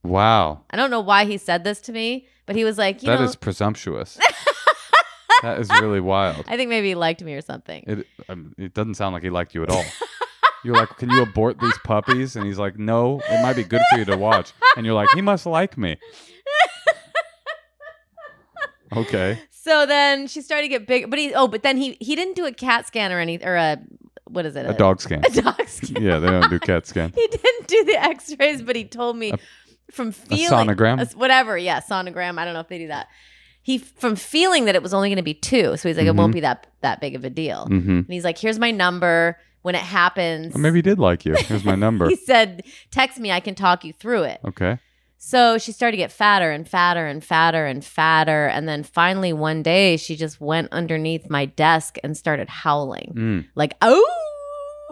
wow, 0.03 0.61
I 0.69 0.77
don't 0.77 0.91
know 0.91 1.01
why 1.01 1.25
he 1.25 1.37
said 1.37 1.63
this 1.63 1.81
to 1.81 1.91
me, 1.91 2.27
but 2.45 2.55
he 2.55 2.63
was 2.63 2.77
like, 2.77 3.01
you 3.01 3.07
that 3.07 3.19
know, 3.19 3.25
is 3.25 3.35
presumptuous. 3.35 4.19
that 5.41 5.59
is 5.59 5.69
really 5.69 5.99
wild. 5.99 6.45
I 6.47 6.57
think 6.57 6.69
maybe 6.69 6.89
he 6.89 6.95
liked 6.95 7.23
me 7.23 7.33
or 7.33 7.41
something. 7.41 7.83
It 7.87 8.07
um, 8.29 8.53
it 8.57 8.73
doesn't 8.75 8.95
sound 8.95 9.13
like 9.13 9.23
he 9.23 9.31
liked 9.31 9.55
you 9.55 9.63
at 9.63 9.69
all. 9.69 9.83
You're 10.63 10.75
like, 10.75 10.97
can 10.97 11.09
you 11.09 11.21
abort 11.21 11.59
these 11.59 11.77
puppies? 11.83 12.35
And 12.35 12.45
he's 12.45 12.57
like, 12.57 12.77
no, 12.77 13.21
it 13.29 13.41
might 13.41 13.55
be 13.55 13.63
good 13.63 13.81
for 13.89 13.99
you 13.99 14.05
to 14.05 14.17
watch. 14.17 14.53
And 14.75 14.85
you're 14.85 14.95
like, 14.95 15.07
he 15.13 15.21
must 15.21 15.45
like 15.45 15.77
me. 15.77 15.97
Okay. 18.95 19.39
So 19.67 19.85
then 19.85 20.27
she 20.27 20.41
started 20.41 20.63
to 20.63 20.67
get 20.69 20.87
big, 20.87 21.09
but 21.09 21.19
he 21.19 21.33
oh, 21.33 21.47
but 21.47 21.61
then 21.61 21.75
he 21.77 21.97
he 21.99 22.15
didn't 22.15 22.35
do 22.35 22.45
a 22.45 22.51
CAT 22.53 22.87
scan 22.87 23.11
or 23.11 23.19
any 23.19 23.37
or 23.43 23.55
a 23.55 23.77
what 24.25 24.45
is 24.45 24.55
it? 24.55 24.65
A 24.65 24.73
dog 24.73 25.01
scan. 25.01 25.23
A 25.25 25.29
dog 25.41 25.67
scan. 25.67 26.01
Yeah, 26.01 26.19
they 26.19 26.27
don't 26.27 26.49
do 26.49 26.59
CAT 26.59 26.85
scan. 26.87 27.11
He 27.15 27.27
didn't 27.27 27.67
do 27.67 27.83
the 27.85 28.01
X-rays, 28.01 28.61
but 28.61 28.75
he 28.75 28.83
told 28.85 29.15
me 29.17 29.31
A- 29.31 29.37
from 29.91 30.09
A 30.09 30.11
feeling 30.11 30.67
sonogram. 30.67 31.01
a- 31.01 31.17
whatever. 31.17 31.57
Yeah, 31.57 31.79
sonogram. 31.81 32.37
I 32.39 32.45
don't 32.45 32.53
know 32.53 32.59
if 32.61 32.67
they 32.69 32.77
do 32.77 32.87
that. 32.87 33.07
He 33.61 33.77
from 33.77 34.15
feeling 34.15 34.65
that 34.65 34.75
it 34.75 34.81
was 34.83 34.93
only 34.93 35.09
going 35.09 35.17
to 35.17 35.23
be 35.23 35.33
two, 35.33 35.75
so 35.77 35.89
he's 35.89 35.97
like, 35.97 36.07
it 36.07 36.13
Mhm. 36.13 36.17
won't 36.17 36.33
be 36.33 36.39
that 36.41 36.67
that 36.81 37.01
big 37.01 37.15
of 37.15 37.25
a 37.25 37.29
deal. 37.29 37.67
Mm-hmm. 37.69 37.89
And 37.89 38.07
he's 38.09 38.23
like, 38.23 38.37
here's 38.37 38.59
my 38.59 38.71
number. 38.71 39.37
When 39.63 39.75
it 39.75 39.81
happens, 39.81 40.55
Or 40.55 40.59
maybe 40.59 40.77
he 40.77 40.81
did 40.81 40.97
like 40.97 41.25
you. 41.25 41.33
Here's 41.35 41.65
my 41.65 41.75
number. 41.85 42.07
he 42.07 42.15
said, 42.15 42.63
text 42.89 43.19
me. 43.19 43.33
I 43.33 43.41
can 43.41 43.53
talk 43.53 43.83
you 43.83 43.91
through 43.91 44.23
it. 44.23 44.39
Okay. 44.45 44.77
So 45.17 45.57
she 45.57 45.71
started 45.71 45.93
to 45.93 45.97
get 45.97 46.11
fatter 46.11 46.51
and 46.51 46.67
fatter 46.67 47.05
and 47.07 47.23
fatter 47.23 47.65
and 47.65 47.83
fatter. 47.83 48.47
And 48.47 48.67
then 48.69 48.83
finally, 48.83 49.33
one 49.33 49.63
day, 49.63 49.97
she 49.97 50.15
just 50.15 50.39
went 50.39 50.69
underneath 50.71 51.29
my 51.29 51.45
desk 51.45 51.97
and 52.03 52.15
started 52.15 52.47
howling, 52.49 53.13
Mm. 53.15 53.45
like, 53.55 53.73
oh, 53.81 54.05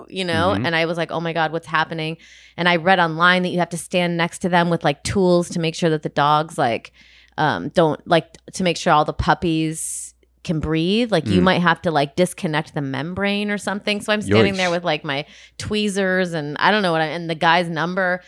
you 0.10 0.26
know? 0.26 0.54
Mhm. 0.58 0.66
And 0.66 0.76
I 0.76 0.86
was 0.86 0.98
like, 0.98 1.12
oh 1.12 1.20
my 1.20 1.32
God, 1.32 1.52
what's 1.52 1.68
happening? 1.68 2.18
And 2.58 2.68
I 2.68 2.76
read 2.78 3.00
online 3.00 3.44
that 3.44 3.50
you 3.50 3.60
have 3.60 3.70
to 3.70 3.78
stand 3.78 4.18
next 4.18 4.40
to 4.40 4.50
them 4.50 4.70
with 4.70 4.84
like 4.84 5.04
tools 5.04 5.50
to 5.50 5.60
make 5.60 5.76
sure 5.76 5.90
that 5.92 6.04
the 6.04 6.10
dogs, 6.10 6.58
like, 6.58 6.92
um, 7.38 7.70
don't 7.70 8.06
like 8.08 8.26
to 8.54 8.64
make 8.64 8.78
sure 8.78 8.94
all 8.94 9.06
the 9.06 9.14
puppies 9.14 10.14
can 10.44 10.60
breathe. 10.60 11.12
Like, 11.12 11.28
you 11.28 11.40
Mm. 11.42 11.44
might 11.44 11.62
have 11.62 11.82
to 11.84 11.92
like 11.92 12.16
disconnect 12.16 12.74
the 12.74 12.82
membrane 12.82 13.50
or 13.52 13.58
something. 13.58 14.00
So 14.02 14.12
I'm 14.14 14.22
standing 14.22 14.56
there 14.56 14.70
with 14.72 14.84
like 14.84 15.04
my 15.04 15.26
tweezers 15.58 16.34
and 16.34 16.56
I 16.60 16.72
don't 16.72 16.82
know 16.84 16.92
what 16.92 17.02
I, 17.02 17.06
and 17.06 17.30
the 17.30 17.36
guy's 17.36 17.70
number. 17.70 18.22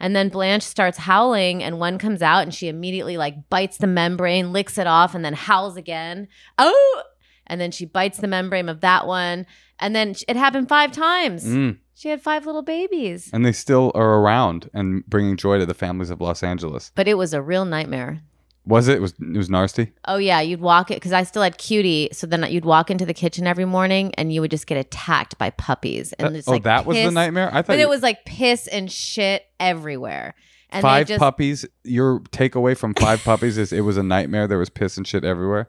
And 0.00 0.16
then 0.16 0.30
Blanche 0.30 0.62
starts 0.62 0.98
howling, 0.98 1.62
and 1.62 1.78
one 1.78 1.98
comes 1.98 2.22
out, 2.22 2.42
and 2.42 2.54
she 2.54 2.68
immediately 2.68 3.16
like 3.16 3.48
bites 3.50 3.76
the 3.76 3.86
membrane, 3.86 4.52
licks 4.52 4.78
it 4.78 4.86
off, 4.86 5.14
and 5.14 5.24
then 5.24 5.34
howls 5.34 5.76
again. 5.76 6.26
Oh! 6.58 7.02
And 7.46 7.60
then 7.60 7.70
she 7.70 7.84
bites 7.84 8.18
the 8.18 8.28
membrane 8.28 8.68
of 8.68 8.80
that 8.80 9.06
one, 9.06 9.44
and 9.78 9.94
then 9.94 10.14
it 10.28 10.36
happened 10.36 10.68
five 10.68 10.92
times. 10.92 11.44
Mm. 11.44 11.78
She 11.94 12.08
had 12.08 12.22
five 12.22 12.46
little 12.46 12.62
babies, 12.62 13.28
And 13.32 13.44
they 13.44 13.52
still 13.52 13.92
are 13.94 14.20
around 14.20 14.70
and 14.72 15.04
bringing 15.06 15.36
joy 15.36 15.58
to 15.58 15.66
the 15.66 15.74
families 15.74 16.08
of 16.08 16.20
Los 16.20 16.42
Angeles. 16.42 16.92
but 16.94 17.06
it 17.08 17.18
was 17.18 17.34
a 17.34 17.42
real 17.42 17.64
nightmare. 17.66 18.22
Was 18.66 18.88
it? 18.88 18.96
It 18.96 19.00
was 19.00 19.14
it 19.18 19.36
was 19.36 19.48
nasty? 19.50 19.92
Oh 20.06 20.18
yeah, 20.18 20.40
you'd 20.40 20.60
walk 20.60 20.90
it 20.90 20.94
because 20.96 21.12
I 21.12 21.22
still 21.22 21.42
had 21.42 21.56
cutie. 21.58 22.10
So 22.12 22.26
then 22.26 22.44
you'd 22.50 22.64
walk 22.64 22.90
into 22.90 23.06
the 23.06 23.14
kitchen 23.14 23.46
every 23.46 23.64
morning, 23.64 24.14
and 24.16 24.32
you 24.32 24.40
would 24.42 24.50
just 24.50 24.66
get 24.66 24.76
attacked 24.78 25.38
by 25.38 25.50
puppies, 25.50 26.12
and 26.14 26.28
Uh, 26.28 26.32
just 26.32 26.48
oh, 26.48 26.52
like 26.52 26.64
that 26.64 26.84
was 26.86 26.96
the 26.96 27.10
nightmare. 27.10 27.48
I 27.48 27.62
thought 27.62 27.68
But 27.68 27.78
you- 27.78 27.84
it 27.84 27.88
was 27.88 28.02
like 28.02 28.24
piss 28.24 28.66
and 28.66 28.90
shit 28.92 29.42
everywhere. 29.58 30.34
And 30.72 30.82
five 30.82 31.08
just, 31.08 31.18
puppies. 31.18 31.66
Your 31.82 32.20
takeaway 32.30 32.76
from 32.76 32.94
five 32.94 33.24
puppies 33.24 33.58
is 33.58 33.72
it 33.72 33.80
was 33.80 33.96
a 33.96 34.04
nightmare. 34.04 34.46
There 34.46 34.58
was 34.58 34.70
piss 34.70 34.96
and 34.96 35.04
shit 35.06 35.24
everywhere. 35.24 35.68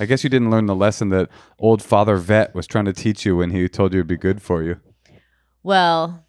I 0.00 0.06
guess 0.06 0.24
you 0.24 0.30
didn't 0.30 0.50
learn 0.50 0.64
the 0.64 0.74
lesson 0.74 1.10
that 1.10 1.28
old 1.58 1.82
Father 1.82 2.16
Vet 2.16 2.54
was 2.54 2.66
trying 2.66 2.86
to 2.86 2.94
teach 2.94 3.26
you 3.26 3.36
when 3.36 3.50
he 3.50 3.68
told 3.68 3.92
you 3.92 3.98
it'd 3.98 4.06
be 4.06 4.16
good 4.16 4.40
for 4.40 4.62
you. 4.62 4.76
Well, 5.62 6.24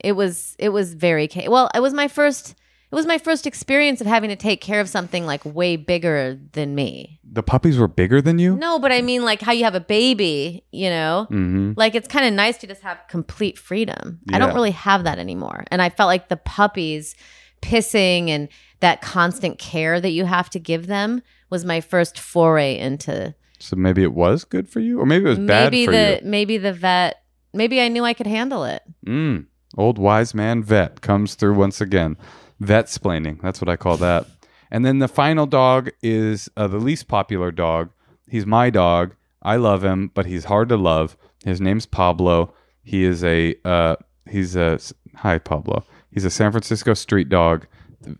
it 0.00 0.12
was 0.12 0.54
it 0.58 0.68
was 0.70 0.92
very 0.94 1.28
ca- 1.28 1.48
well. 1.48 1.70
It 1.74 1.80
was 1.80 1.94
my 1.94 2.08
first. 2.08 2.56
It 2.92 2.94
was 2.94 3.06
my 3.06 3.16
first 3.16 3.46
experience 3.46 4.02
of 4.02 4.06
having 4.06 4.28
to 4.28 4.36
take 4.36 4.60
care 4.60 4.78
of 4.78 4.86
something 4.86 5.24
like 5.24 5.42
way 5.46 5.76
bigger 5.76 6.38
than 6.52 6.74
me. 6.74 7.20
The 7.24 7.42
puppies 7.42 7.78
were 7.78 7.88
bigger 7.88 8.20
than 8.20 8.38
you. 8.38 8.54
No, 8.54 8.78
but 8.78 8.92
I 8.92 9.00
mean 9.00 9.24
like 9.24 9.40
how 9.40 9.52
you 9.52 9.64
have 9.64 9.74
a 9.74 9.80
baby, 9.80 10.62
you 10.72 10.90
know? 10.90 11.26
Mm-hmm. 11.30 11.72
Like 11.74 11.94
it's 11.94 12.06
kind 12.06 12.26
of 12.26 12.34
nice 12.34 12.58
to 12.58 12.66
just 12.66 12.82
have 12.82 12.98
complete 13.08 13.58
freedom. 13.58 14.20
I 14.30 14.38
don't 14.38 14.52
really 14.52 14.72
have 14.72 15.04
that 15.04 15.18
anymore. 15.18 15.64
And 15.70 15.80
I 15.80 15.88
felt 15.88 16.08
like 16.08 16.28
the 16.28 16.36
puppies 16.36 17.16
pissing 17.62 18.28
and 18.28 18.50
that 18.80 19.00
constant 19.00 19.58
care 19.58 19.98
that 19.98 20.10
you 20.10 20.26
have 20.26 20.50
to 20.50 20.58
give 20.58 20.86
them 20.86 21.22
was 21.48 21.64
my 21.64 21.80
first 21.80 22.18
foray 22.18 22.76
into 22.76 23.34
So 23.58 23.74
maybe 23.74 24.02
it 24.02 24.12
was 24.12 24.44
good 24.44 24.68
for 24.68 24.80
you, 24.80 25.00
or 25.00 25.06
maybe 25.06 25.24
it 25.24 25.28
was 25.28 25.38
bad 25.38 25.72
maybe 25.72 25.86
for 25.86 25.92
the 25.92 26.20
maybe 26.24 26.58
the 26.58 26.74
vet 26.74 27.22
maybe 27.54 27.80
I 27.80 27.88
knew 27.88 28.04
I 28.04 28.12
could 28.12 28.26
handle 28.26 28.64
it. 28.64 28.82
you. 29.02 29.12
Mm. 29.12 29.46
Old 29.78 29.96
wise 29.96 30.34
man 30.34 30.62
vet 30.62 31.00
comes 31.00 31.34
through 31.34 31.54
once 31.54 31.80
again. 31.80 32.18
Vet 32.62 32.86
splaining. 32.86 33.40
That's 33.42 33.60
what 33.60 33.68
I 33.68 33.76
call 33.76 33.96
that. 33.98 34.26
And 34.70 34.84
then 34.84 35.00
the 35.00 35.08
final 35.08 35.46
dog 35.46 35.90
is 36.02 36.48
uh, 36.56 36.66
the 36.68 36.78
least 36.78 37.08
popular 37.08 37.50
dog. 37.50 37.90
He's 38.28 38.46
my 38.46 38.70
dog. 38.70 39.14
I 39.42 39.56
love 39.56 39.84
him, 39.84 40.10
but 40.14 40.26
he's 40.26 40.44
hard 40.44 40.68
to 40.70 40.76
love. 40.76 41.16
His 41.44 41.60
name's 41.60 41.86
Pablo. 41.86 42.54
He 42.82 43.04
is 43.04 43.22
a 43.24 43.54
uh, 43.64 43.96
he's 44.30 44.56
a 44.56 44.78
hi 45.16 45.38
Pablo. 45.38 45.84
He's 46.10 46.24
a 46.24 46.30
San 46.30 46.52
Francisco 46.52 46.94
street 46.94 47.28
dog, 47.28 47.66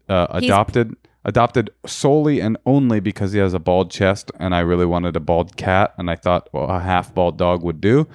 uh, 0.08 0.26
adopted 0.30 0.96
adopted 1.24 1.70
solely 1.86 2.40
and 2.40 2.56
only 2.66 2.98
because 2.98 3.32
he 3.32 3.38
has 3.38 3.54
a 3.54 3.58
bald 3.58 3.90
chest, 3.90 4.30
and 4.40 4.54
I 4.54 4.60
really 4.60 4.86
wanted 4.86 5.16
a 5.16 5.20
bald 5.20 5.56
cat, 5.56 5.94
and 5.96 6.10
I 6.10 6.16
thought 6.16 6.48
well, 6.52 6.68
a 6.68 6.80
half 6.80 7.14
bald 7.14 7.38
dog 7.38 7.62
would 7.62 7.80
do. 7.80 8.08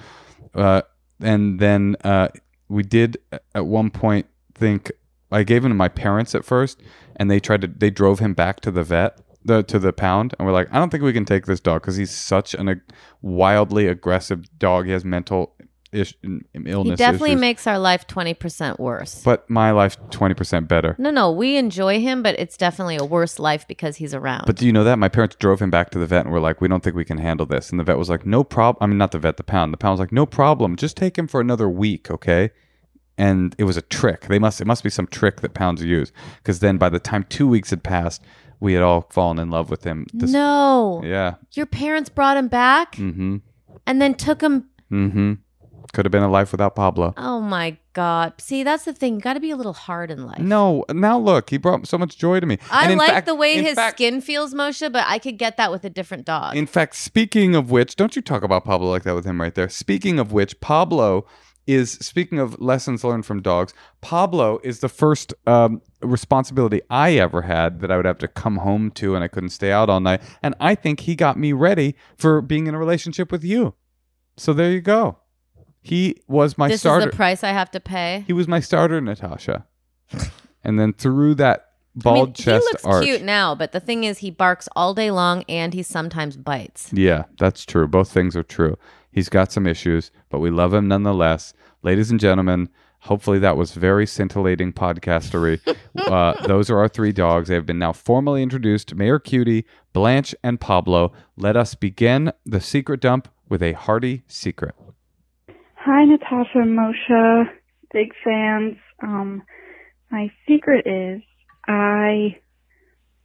Uh, 0.54 0.82
and 1.20 1.58
then 1.58 1.96
uh, 2.04 2.28
we 2.68 2.82
did 2.82 3.16
at 3.54 3.66
one 3.66 3.90
point 3.90 4.26
think 4.54 4.92
I 5.30 5.42
gave 5.42 5.64
him 5.64 5.70
to 5.70 5.74
my 5.74 5.88
parents 5.88 6.34
at 6.34 6.44
first, 6.44 6.80
and 7.16 7.30
they 7.30 7.40
tried 7.40 7.60
to 7.62 7.66
they 7.66 7.90
drove 7.90 8.18
him 8.18 8.34
back 8.34 8.60
to 8.60 8.70
the 8.70 8.82
vet. 8.82 9.18
The, 9.44 9.62
to 9.62 9.78
the 9.78 9.92
pound 9.94 10.34
and 10.38 10.46
we're 10.46 10.52
like 10.52 10.68
i 10.72 10.78
don't 10.78 10.90
think 10.90 11.02
we 11.04 11.12
can 11.12 11.24
take 11.24 11.46
this 11.46 11.60
dog 11.60 11.80
because 11.80 11.96
he's 11.96 12.10
such 12.10 12.54
an 12.54 12.68
ag- 12.68 12.82
wildly 13.22 13.86
aggressive 13.86 14.58
dog 14.58 14.86
he 14.86 14.92
has 14.92 15.04
mental 15.06 15.54
ish, 15.92 16.12
mm, 16.24 16.40
mm, 16.54 16.68
illness 16.68 16.92
He 16.92 16.96
definitely 16.96 17.30
issues. 17.30 17.40
makes 17.40 17.66
our 17.66 17.78
life 17.78 18.06
20% 18.08 18.78
worse. 18.78 19.22
but 19.24 19.48
my 19.48 19.70
life 19.70 19.96
20% 20.10 20.68
better 20.68 20.96
No, 20.98 21.10
no, 21.10 21.30
we 21.30 21.56
enjoy 21.56 22.00
him, 22.00 22.22
but 22.22 22.38
it's 22.38 22.56
definitely 22.58 22.96
a 22.96 23.04
worse 23.04 23.38
life 23.38 23.66
because 23.66 23.96
he's 23.96 24.12
around. 24.12 24.44
But 24.44 24.56
do 24.56 24.66
you 24.66 24.72
know 24.72 24.84
that 24.84 24.98
my 24.98 25.08
parents 25.08 25.36
drove 25.36 25.62
him 25.62 25.70
back 25.70 25.90
to 25.90 25.98
the 25.98 26.04
vet 26.06 26.24
and 26.26 26.32
were 26.32 26.40
like, 26.40 26.60
"We 26.60 26.68
don't 26.68 26.82
think 26.82 26.96
we 26.96 27.04
can 27.06 27.18
handle 27.18 27.46
this." 27.46 27.70
And 27.70 27.78
the 27.80 27.84
vet 27.84 27.96
was 27.96 28.10
like, 28.10 28.26
"No 28.26 28.44
problem." 28.44 28.82
I 28.82 28.86
mean, 28.86 28.98
not 28.98 29.12
the 29.12 29.18
vet, 29.18 29.36
the 29.38 29.44
pound. 29.44 29.72
The 29.72 29.78
pound 29.78 29.92
was 29.92 30.00
like, 30.00 30.12
"No 30.12 30.26
problem. 30.26 30.76
Just 30.76 30.96
take 30.96 31.16
him 31.16 31.26
for 31.26 31.40
another 31.40 31.68
week, 31.70 32.10
okay?" 32.10 32.50
And 33.18 33.54
it 33.58 33.64
was 33.64 33.76
a 33.76 33.82
trick. 33.82 34.22
They 34.28 34.38
must 34.38 34.60
it 34.60 34.66
must 34.66 34.82
be 34.84 34.90
some 34.90 35.06
trick 35.08 35.40
that 35.40 35.52
pounds 35.52 35.82
use 35.82 36.12
because 36.38 36.60
then 36.60 36.78
by 36.78 36.88
the 36.88 37.00
time 37.00 37.24
two 37.28 37.48
weeks 37.48 37.70
had 37.70 37.82
passed, 37.82 38.22
we 38.60 38.72
had 38.74 38.82
all 38.82 39.06
fallen 39.10 39.38
in 39.38 39.50
love 39.50 39.68
with 39.70 39.82
him. 39.84 40.06
This- 40.14 40.30
no, 40.30 41.02
Yeah. 41.04 41.34
your 41.52 41.66
parents 41.66 42.08
brought 42.08 42.36
him 42.36 42.48
back 42.48 42.94
Mm-hmm. 42.96 43.36
and 43.86 44.00
then 44.00 44.14
took 44.14 44.40
him. 44.40 44.68
Mm-hmm. 44.92 45.32
Could 45.94 46.04
have 46.04 46.12
been 46.12 46.22
a 46.22 46.30
life 46.30 46.52
without 46.52 46.76
Pablo. 46.76 47.14
Oh 47.16 47.40
my 47.40 47.78
God. 47.94 48.34
See, 48.38 48.62
that's 48.62 48.84
the 48.84 48.92
thing. 48.92 49.14
You 49.14 49.20
got 49.20 49.32
to 49.34 49.40
be 49.40 49.50
a 49.50 49.56
little 49.56 49.72
hard 49.72 50.10
in 50.10 50.26
life. 50.26 50.38
No, 50.38 50.84
now 50.92 51.18
look, 51.18 51.48
he 51.48 51.56
brought 51.56 51.86
so 51.88 51.96
much 51.96 52.18
joy 52.18 52.40
to 52.40 52.46
me. 52.46 52.58
I 52.70 52.82
And 52.84 52.92
in 52.92 52.98
like 52.98 53.08
fact- 53.10 53.26
the 53.26 53.34
way 53.34 53.56
in 53.56 53.64
his 53.64 53.74
fact- 53.74 53.96
skin 53.96 54.20
feels, 54.20 54.52
Moshe, 54.54 54.92
but 54.92 55.04
I 55.08 55.18
could 55.18 55.38
get 55.38 55.56
that 55.56 55.70
with 55.72 55.84
a 55.84 55.90
different 55.90 56.26
dog. 56.26 56.56
In 56.56 56.66
fact, 56.66 56.94
speaking 56.94 57.54
of 57.56 57.70
which, 57.70 57.96
don't 57.96 58.14
you 58.14 58.20
talk 58.22 58.42
about 58.42 58.64
Pablo 58.64 58.90
like 58.90 59.02
that 59.04 59.14
with 59.14 59.24
him 59.24 59.40
right 59.40 59.54
there. 59.54 59.68
Speaking 59.70 60.18
of 60.18 60.30
which, 60.30 60.60
Pablo 60.60 61.26
is 61.68 61.92
speaking 61.92 62.38
of 62.38 62.58
lessons 62.60 63.04
learned 63.04 63.26
from 63.26 63.42
dogs. 63.42 63.74
Pablo 64.00 64.58
is 64.64 64.80
the 64.80 64.88
first 64.88 65.34
um, 65.46 65.82
responsibility 66.00 66.80
I 66.88 67.12
ever 67.12 67.42
had 67.42 67.80
that 67.80 67.92
I 67.92 67.96
would 67.98 68.06
have 68.06 68.16
to 68.18 68.28
come 68.28 68.56
home 68.56 68.90
to, 68.92 69.14
and 69.14 69.22
I 69.22 69.28
couldn't 69.28 69.50
stay 69.50 69.70
out 69.70 69.90
all 69.90 70.00
night. 70.00 70.22
And 70.42 70.54
I 70.60 70.74
think 70.74 71.00
he 71.00 71.14
got 71.14 71.38
me 71.38 71.52
ready 71.52 71.94
for 72.16 72.40
being 72.40 72.68
in 72.68 72.74
a 72.74 72.78
relationship 72.78 73.30
with 73.30 73.44
you. 73.44 73.74
So 74.38 74.54
there 74.54 74.70
you 74.70 74.80
go. 74.80 75.18
He 75.82 76.16
was 76.26 76.56
my 76.56 76.68
this 76.68 76.80
starter. 76.80 77.06
is 77.06 77.12
the 77.12 77.16
price 77.16 77.44
I 77.44 77.52
have 77.52 77.70
to 77.72 77.80
pay. 77.80 78.24
he 78.26 78.32
was 78.32 78.48
my 78.48 78.60
starter, 78.60 79.00
Natasha. 79.02 79.66
and 80.64 80.80
then 80.80 80.94
through 80.94 81.34
that 81.34 81.67
I 82.04 82.12
mean, 82.12 82.32
chest 82.32 82.46
he 82.46 82.72
looks 82.72 82.84
arch. 82.84 83.04
cute 83.04 83.22
now, 83.22 83.54
but 83.54 83.72
the 83.72 83.80
thing 83.80 84.04
is, 84.04 84.18
he 84.18 84.30
barks 84.30 84.68
all 84.76 84.94
day 84.94 85.10
long 85.10 85.44
and 85.48 85.74
he 85.74 85.82
sometimes 85.82 86.36
bites. 86.36 86.90
Yeah, 86.92 87.24
that's 87.38 87.64
true. 87.64 87.86
Both 87.88 88.10
things 88.10 88.36
are 88.36 88.42
true. 88.42 88.76
He's 89.10 89.28
got 89.28 89.50
some 89.50 89.66
issues, 89.66 90.10
but 90.28 90.40
we 90.40 90.50
love 90.50 90.74
him 90.74 90.88
nonetheless. 90.88 91.54
Ladies 91.82 92.10
and 92.10 92.20
gentlemen, 92.20 92.68
hopefully 93.00 93.38
that 93.38 93.56
was 93.56 93.72
very 93.72 94.06
scintillating 94.06 94.72
podcastery. 94.72 95.60
uh, 96.06 96.46
those 96.46 96.70
are 96.70 96.78
our 96.78 96.88
three 96.88 97.12
dogs. 97.12 97.48
They 97.48 97.54
have 97.54 97.66
been 97.66 97.78
now 97.78 97.92
formally 97.92 98.42
introduced 98.42 98.94
Mayor 98.94 99.18
Cutie, 99.18 99.64
Blanche, 99.92 100.34
and 100.42 100.60
Pablo. 100.60 101.12
Let 101.36 101.56
us 101.56 101.74
begin 101.74 102.32
the 102.44 102.60
secret 102.60 103.00
dump 103.00 103.28
with 103.48 103.62
a 103.62 103.72
hearty 103.72 104.22
secret. 104.26 104.74
Hi, 105.76 106.04
Natasha 106.04 106.58
and 106.58 106.78
Moshe. 106.78 107.50
Big 107.92 108.12
fans. 108.22 108.76
Um, 109.02 109.42
my 110.10 110.30
secret 110.46 110.86
is 110.86 111.22
I 111.68 112.40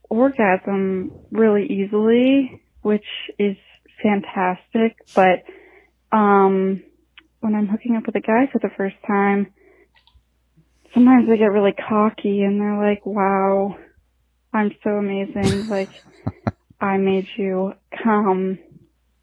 orgasm 0.09 1.11
really 1.31 1.65
easily, 1.65 2.61
which 2.81 3.05
is 3.39 3.55
fantastic. 4.03 4.97
But 5.15 5.43
um, 6.15 6.83
when 7.39 7.55
I'm 7.55 7.67
hooking 7.67 7.95
up 7.95 8.05
with 8.05 8.15
a 8.15 8.21
guy 8.21 8.49
for 8.51 8.59
the 8.59 8.69
first 8.75 8.97
time, 9.07 9.53
sometimes 10.93 11.27
they 11.27 11.37
get 11.37 11.45
really 11.45 11.73
cocky 11.73 12.43
and 12.43 12.59
they're 12.59 12.77
like, 12.77 13.05
"Wow, 13.05 13.77
I'm 14.53 14.71
so 14.83 14.91
amazing!" 14.91 15.67
like 15.69 15.89
I 16.81 16.97
made 16.97 17.27
you 17.37 17.73
come, 18.03 18.59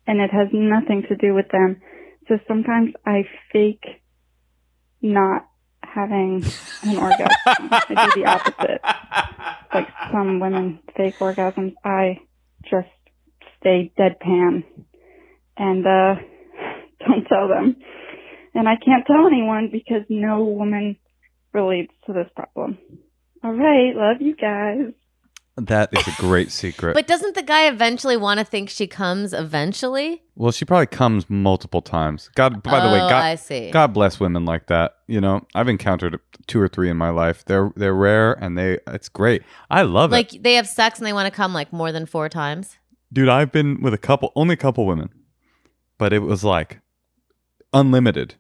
and 0.07 0.21
it 0.21 0.31
has 0.31 0.49
nothing 0.53 1.05
to 1.09 1.17
do 1.17 1.35
with 1.35 1.49
them. 1.53 1.81
So 2.27 2.39
sometimes 2.49 2.95
I 3.05 3.25
fake 3.53 3.85
not 5.03 5.50
having 5.95 6.45
an 6.83 6.97
orgasm. 6.97 7.29
I 7.47 8.09
do 8.15 8.21
the 8.21 8.27
opposite. 8.27 8.81
Like 9.73 9.89
some 10.13 10.41
women 10.41 10.81
fake 10.97 11.19
orgasms. 11.19 11.75
I 11.85 12.21
just 12.65 12.89
stay 13.59 13.93
deadpan 13.99 14.65
and 15.57 15.87
uh 15.87 16.15
don't 17.07 17.25
tell 17.29 17.49
them. 17.49 17.77
And 18.55 18.69
I 18.69 18.75
can't 18.85 19.07
tell 19.07 19.27
anyone 19.27 19.69
because 19.73 20.03
no 20.09 20.45
woman 20.45 20.97
relates 21.53 21.93
to 22.07 22.13
this 22.13 22.29
problem. 22.35 22.79
All 23.43 23.53
right, 23.53 23.95
love 23.95 24.21
you 24.21 24.37
guys. 24.37 24.93
That 25.67 25.91
is 25.93 26.07
a 26.09 26.13
great 26.21 26.51
secret. 26.51 26.95
But 26.95 27.07
doesn't 27.07 27.35
the 27.35 27.43
guy 27.43 27.67
eventually 27.69 28.17
want 28.17 28.39
to 28.41 28.45
think 28.45 28.71
she 28.71 28.87
comes 28.87 29.33
eventually? 29.33 30.23
well, 30.35 30.53
she 30.53 30.65
probably 30.65 30.87
comes 30.87 31.29
multiple 31.29 31.83
times. 31.83 32.31
God, 32.35 32.63
by 32.63 32.81
the 32.81 32.87
way, 32.93 33.01
Oh, 33.01 33.09
God, 33.11 33.23
I 33.25 33.35
see. 33.35 33.71
God 33.71 33.93
bless 33.93 34.19
women 34.19 34.47
like 34.47 34.69
that. 34.69 34.95
You 35.07 35.21
know, 35.21 35.47
I've 35.55 35.69
encountered 35.69 36.19
two 36.47 36.61
or 36.61 36.67
three 36.69 36.89
in 36.89 36.97
my 36.97 37.11
life. 37.11 37.45
They're 37.45 37.73
they're 37.77 37.95
rare 37.95 38.33
and 38.33 38.57
they 38.57 38.79
it's 38.87 39.09
great. 39.11 39.43
I 39.71 39.83
love 39.83 40.13
it. 40.13 40.17
Like 40.17 40.31
they 40.43 40.55
have 40.55 40.67
sex 40.67 40.99
and 40.99 41.07
they 41.07 41.13
want 41.13 41.27
to 41.27 41.31
come 41.37 41.53
like 41.53 41.73
more 41.73 41.93
than 41.93 42.07
four 42.07 42.29
times. 42.29 42.79
Dude, 43.13 43.29
I've 43.29 43.53
been 43.53 43.83
with 43.83 43.93
a 43.93 43.99
couple, 43.99 44.33
only 44.37 44.55
a 44.55 44.57
couple 44.57 44.87
women, 44.87 45.11
but 45.99 46.13
it 46.13 46.21
was 46.21 46.43
like 46.45 46.81
unlimited 47.73 48.35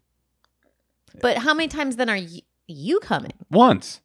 But 1.21 1.39
how 1.39 1.55
many 1.55 1.69
times 1.69 1.97
then 1.97 2.09
are 2.09 2.17
you, 2.17 2.41
you 2.67 3.01
coming? 3.01 3.33
once, 3.51 4.01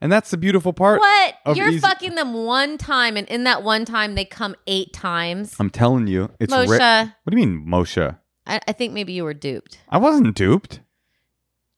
and 0.00 0.10
that's 0.12 0.30
the 0.30 0.36
beautiful 0.36 0.72
part. 0.72 1.00
What? 1.00 1.34
You're 1.56 1.68
easy- 1.68 1.80
fucking 1.80 2.14
them 2.14 2.32
one 2.44 2.78
time, 2.78 3.16
and 3.16 3.26
in 3.28 3.44
that 3.44 3.62
one 3.62 3.84
time 3.84 4.14
they 4.14 4.24
come 4.24 4.54
eight 4.66 4.92
times. 4.92 5.54
I'm 5.58 5.70
telling 5.70 6.06
you, 6.06 6.30
it's 6.40 6.52
Moshe, 6.52 6.78
ra- 6.78 7.10
What 7.24 7.30
do 7.34 7.38
you 7.40 7.46
mean, 7.46 7.66
Moshe? 7.66 8.16
I, 8.46 8.60
I 8.68 8.72
think 8.72 8.92
maybe 8.92 9.12
you 9.12 9.24
were 9.24 9.34
duped. 9.34 9.78
I 9.88 9.98
wasn't 9.98 10.34
duped. 10.36 10.80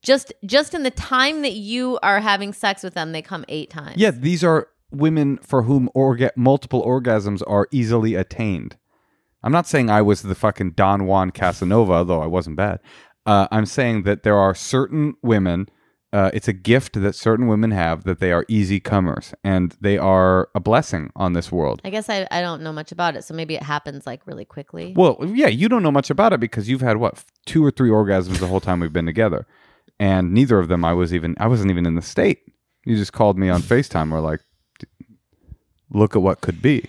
Just 0.03 0.31
just 0.45 0.73
in 0.73 0.83
the 0.83 0.91
time 0.91 1.41
that 1.41 1.53
you 1.53 1.99
are 2.01 2.19
having 2.21 2.53
sex 2.53 2.83
with 2.83 2.93
them, 2.93 3.11
they 3.11 3.21
come 3.21 3.43
eight 3.49 3.69
times. 3.69 3.97
Yeah, 3.97 4.11
these 4.11 4.43
are 4.43 4.67
women 4.91 5.37
for 5.39 5.63
whom 5.63 5.89
orga- 5.95 6.31
multiple 6.35 6.83
orgasms 6.83 7.41
are 7.47 7.67
easily 7.71 8.15
attained. 8.15 8.77
I'm 9.43 9.51
not 9.51 9.67
saying 9.67 9.89
I 9.89 10.01
was 10.01 10.21
the 10.21 10.35
fucking 10.35 10.71
Don 10.71 11.05
Juan 11.05 11.31
Casanova, 11.31 12.03
though 12.05 12.21
I 12.21 12.27
wasn't 12.27 12.55
bad. 12.57 12.79
Uh, 13.25 13.47
I'm 13.51 13.65
saying 13.65 14.03
that 14.03 14.23
there 14.23 14.37
are 14.37 14.55
certain 14.55 15.15
women. 15.21 15.67
Uh, 16.11 16.31
it's 16.33 16.47
a 16.47 16.53
gift 16.53 16.99
that 16.99 17.13
certain 17.13 17.47
women 17.47 17.69
have 17.69 18.03
that 18.03 18.19
they 18.19 18.31
are 18.31 18.43
easy 18.47 18.79
comers, 18.79 19.33
and 19.43 19.77
they 19.79 19.95
are 19.95 20.49
a 20.55 20.59
blessing 20.59 21.11
on 21.15 21.33
this 21.33 21.51
world. 21.51 21.81
I 21.85 21.91
guess 21.91 22.09
I, 22.09 22.27
I 22.31 22.41
don't 22.41 22.63
know 22.63 22.73
much 22.73 22.91
about 22.91 23.15
it, 23.15 23.23
so 23.23 23.35
maybe 23.35 23.53
it 23.53 23.61
happens 23.61 24.07
like 24.07 24.25
really 24.25 24.45
quickly. 24.45 24.93
Well, 24.97 25.17
yeah, 25.23 25.47
you 25.47 25.69
don't 25.69 25.83
know 25.83 25.91
much 25.91 26.09
about 26.09 26.33
it 26.33 26.39
because 26.39 26.67
you've 26.67 26.81
had 26.81 26.97
what 26.97 27.23
two 27.45 27.63
or 27.63 27.69
three 27.69 27.91
orgasms 27.91 28.39
the 28.39 28.47
whole 28.47 28.59
time 28.59 28.79
we've 28.79 28.91
been 28.91 29.05
together, 29.05 29.45
and 29.99 30.33
neither 30.33 30.57
of 30.57 30.67
them 30.67 30.83
I 30.83 30.93
was 30.93 31.13
even 31.13 31.35
I 31.39 31.45
wasn't 31.45 31.69
even 31.69 31.85
in 31.85 31.93
the 31.93 32.01
state. 32.01 32.39
You 32.85 32.95
just 32.95 33.13
called 33.13 33.37
me 33.37 33.49
on 33.49 33.61
Facetime. 33.61 34.11
We're 34.11 34.19
like, 34.19 34.39
look 35.91 36.15
at 36.15 36.23
what 36.23 36.41
could 36.41 36.59
be. 36.59 36.85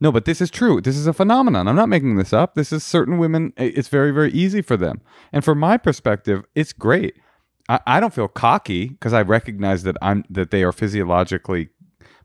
No, 0.00 0.12
but 0.12 0.26
this 0.26 0.42
is 0.42 0.50
true. 0.50 0.82
This 0.82 0.96
is 0.98 1.06
a 1.06 1.14
phenomenon. 1.14 1.66
I'm 1.66 1.76
not 1.76 1.88
making 1.88 2.16
this 2.16 2.34
up. 2.34 2.56
This 2.56 2.74
is 2.74 2.84
certain 2.84 3.16
women. 3.16 3.54
It's 3.56 3.88
very 3.88 4.10
very 4.10 4.32
easy 4.32 4.60
for 4.60 4.76
them, 4.76 5.00
and 5.32 5.42
from 5.42 5.58
my 5.58 5.78
perspective, 5.78 6.44
it's 6.54 6.74
great. 6.74 7.14
I, 7.68 7.80
I 7.86 8.00
don't 8.00 8.14
feel 8.14 8.28
cocky 8.28 8.88
because 8.88 9.12
I 9.12 9.22
recognize 9.22 9.82
that 9.84 9.96
I'm 10.02 10.24
that 10.30 10.50
they 10.50 10.62
are 10.62 10.72
physiologically 10.72 11.68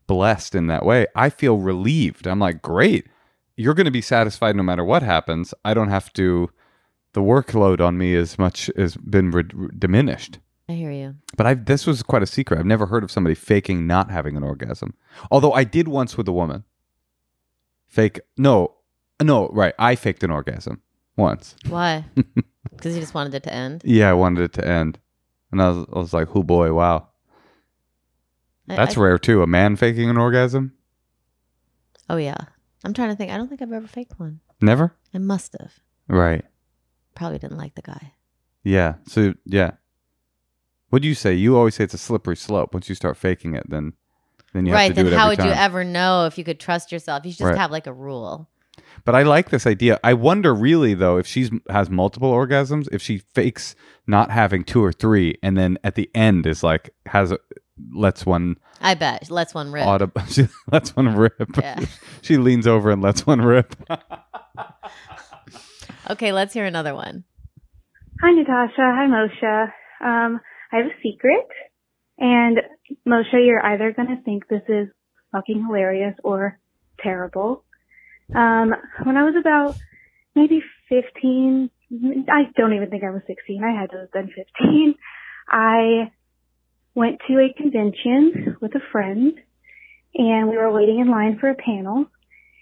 blessed 0.07 0.55
in 0.55 0.67
that 0.67 0.85
way. 0.85 1.07
I 1.15 1.29
feel 1.29 1.57
relieved. 1.57 2.27
I'm 2.27 2.39
like, 2.39 2.61
great 2.61 3.07
you're 3.55 3.73
going 3.73 3.85
to 3.85 3.91
be 3.91 4.01
satisfied 4.01 4.55
no 4.55 4.63
matter 4.63 4.83
what 4.83 5.03
happens. 5.03 5.53
I 5.63 5.73
don't 5.73 5.89
have 5.89 6.11
to. 6.13 6.49
The 7.13 7.21
workload 7.21 7.79
on 7.79 7.97
me 7.97 8.15
as 8.15 8.39
much 8.39 8.71
has 8.75 8.95
been 8.95 9.29
re- 9.29 9.43
re- 9.53 9.69
diminished. 9.77 10.39
I 10.67 10.73
hear 10.73 10.91
you. 10.91 11.15
But 11.37 11.45
I 11.45 11.53
this 11.53 11.85
was 11.85 12.01
quite 12.01 12.23
a 12.23 12.27
secret. 12.27 12.59
I've 12.59 12.65
never 12.65 12.87
heard 12.87 13.03
of 13.03 13.11
somebody 13.11 13.35
faking 13.35 13.85
not 13.85 14.09
having 14.09 14.35
an 14.35 14.43
orgasm. 14.43 14.95
Although 15.29 15.51
I 15.51 15.63
did 15.63 15.87
once 15.87 16.17
with 16.17 16.27
a 16.27 16.31
woman. 16.31 16.63
Fake 17.87 18.21
no, 18.37 18.73
no 19.21 19.49
right. 19.49 19.75
I 19.77 19.95
faked 19.95 20.23
an 20.23 20.31
orgasm 20.31 20.81
once. 21.15 21.55
Why? 21.67 22.05
Because 22.71 22.95
you 22.95 23.01
just 23.01 23.13
wanted 23.13 23.35
it 23.35 23.43
to 23.43 23.53
end. 23.53 23.81
Yeah, 23.85 24.09
I 24.09 24.13
wanted 24.13 24.43
it 24.43 24.53
to 24.53 24.67
end, 24.67 24.97
and 25.53 25.61
I 25.61 25.69
was, 25.69 25.85
I 25.93 25.99
was 25.99 26.13
like, 26.13 26.35
"Oh 26.35 26.43
boy, 26.43 26.73
wow, 26.73 27.07
I- 28.69 28.75
that's 28.75 28.97
I- 28.97 29.01
rare 29.01 29.17
too." 29.17 29.41
A 29.41 29.47
man 29.47 29.75
faking 29.75 30.09
an 30.09 30.17
orgasm? 30.17 30.73
Oh 32.09 32.17
yeah. 32.17 32.37
I'm 32.83 32.93
trying 32.93 33.09
to 33.09 33.15
think. 33.15 33.31
I 33.31 33.37
don't 33.37 33.47
think 33.47 33.61
I've 33.61 33.71
ever 33.71 33.87
faked 33.87 34.19
one. 34.19 34.41
Never. 34.61 34.93
I 35.13 35.17
must 35.17 35.55
have. 35.59 35.73
Right. 36.09 36.43
Probably 37.15 37.39
didn't 37.39 37.57
like 37.57 37.75
the 37.75 37.81
guy. 37.81 38.11
Yeah. 38.63 38.95
So 39.07 39.33
yeah. 39.45 39.71
What 40.89 41.01
do 41.01 41.07
you 41.07 41.15
say? 41.15 41.33
You 41.33 41.55
always 41.57 41.75
say 41.75 41.85
it's 41.85 41.93
a 41.93 41.97
slippery 41.97 42.35
slope. 42.35 42.73
Once 42.73 42.89
you 42.89 42.95
start 42.95 43.15
faking 43.17 43.55
it, 43.55 43.69
then 43.69 43.93
then 44.53 44.65
you 44.65 44.73
right. 44.73 44.83
have 44.83 44.95
to 44.95 44.95
do 44.95 45.03
Then 45.05 45.13
it 45.13 45.17
how 45.17 45.29
every 45.31 45.37
would 45.43 45.45
you 45.49 45.51
ever 45.55 45.83
know 45.85 46.25
if 46.25 46.37
you 46.37 46.43
could 46.43 46.59
trust 46.59 46.91
yourself? 46.91 47.25
You 47.25 47.31
should 47.31 47.39
just 47.39 47.47
Right. 47.51 47.57
have 47.57 47.71
like 47.71 47.87
a 47.87 47.93
rule. 47.93 48.49
But 49.05 49.15
I 49.15 49.23
like 49.23 49.49
this 49.49 49.67
idea. 49.67 49.99
I 50.03 50.13
wonder 50.13 50.53
really 50.53 50.93
though 50.93 51.17
if 51.17 51.27
she 51.27 51.49
has 51.69 51.89
multiple 51.89 52.31
orgasms, 52.31 52.87
if 52.91 53.01
she 53.01 53.19
fakes 53.33 53.75
not 54.07 54.31
having 54.31 54.63
two 54.63 54.83
or 54.83 54.91
three, 54.91 55.37
and 55.43 55.57
then 55.57 55.77
at 55.83 55.95
the 55.95 56.09
end 56.15 56.45
is 56.45 56.63
like 56.63 56.93
has 57.07 57.31
a, 57.31 57.39
lets 57.93 58.25
one 58.25 58.57
I 58.81 58.95
bet. 58.95 59.29
Let's 59.29 59.53
one 59.53 59.71
rip. 59.71 59.85
audible. 59.85 60.21
She 60.27 60.47
lets 60.71 60.95
one 60.95 61.15
rip. 61.15 61.57
Yeah. 61.57 61.79
she 62.21 62.37
leans 62.37 62.67
over 62.67 62.91
and 62.91 63.01
lets 63.01 63.25
one 63.25 63.41
rip. 63.41 63.75
Okay, 66.09 66.33
let's 66.33 66.53
hear 66.53 66.65
another 66.65 66.93
one. 66.93 67.23
Hi, 68.21 68.31
Natasha. 68.31 68.73
Hi, 68.77 69.07
Moshe. 69.07 69.63
Um, 70.03 70.41
I 70.71 70.77
have 70.77 70.87
a 70.87 71.01
secret. 71.01 71.47
And 72.17 72.57
Moshe, 73.07 73.31
you're 73.31 73.65
either 73.65 73.93
going 73.93 74.09
to 74.09 74.21
think 74.23 74.47
this 74.49 74.63
is 74.67 74.89
fucking 75.31 75.65
hilarious 75.65 76.15
or 76.23 76.59
terrible. 77.01 77.62
Um, 78.35 78.73
when 79.03 79.17
I 79.17 79.23
was 79.23 79.35
about 79.39 79.75
maybe 80.35 80.63
15, 80.89 81.69
I 82.29 82.43
don't 82.55 82.73
even 82.73 82.89
think 82.89 83.03
I 83.03 83.11
was 83.11 83.21
16. 83.27 83.63
I 83.63 83.79
had 83.79 83.91
to 83.91 83.97
have 83.99 84.11
been 84.11 84.27
15. 84.27 84.95
I 85.47 86.11
went 86.95 87.19
to 87.27 87.33
a 87.39 87.53
convention 87.53 88.57
with 88.61 88.73
a 88.75 88.81
friend 88.91 89.33
and 90.15 90.49
we 90.49 90.57
were 90.57 90.71
waiting 90.71 90.99
in 90.99 91.09
line 91.09 91.37
for 91.39 91.49
a 91.49 91.55
panel. 91.55 92.05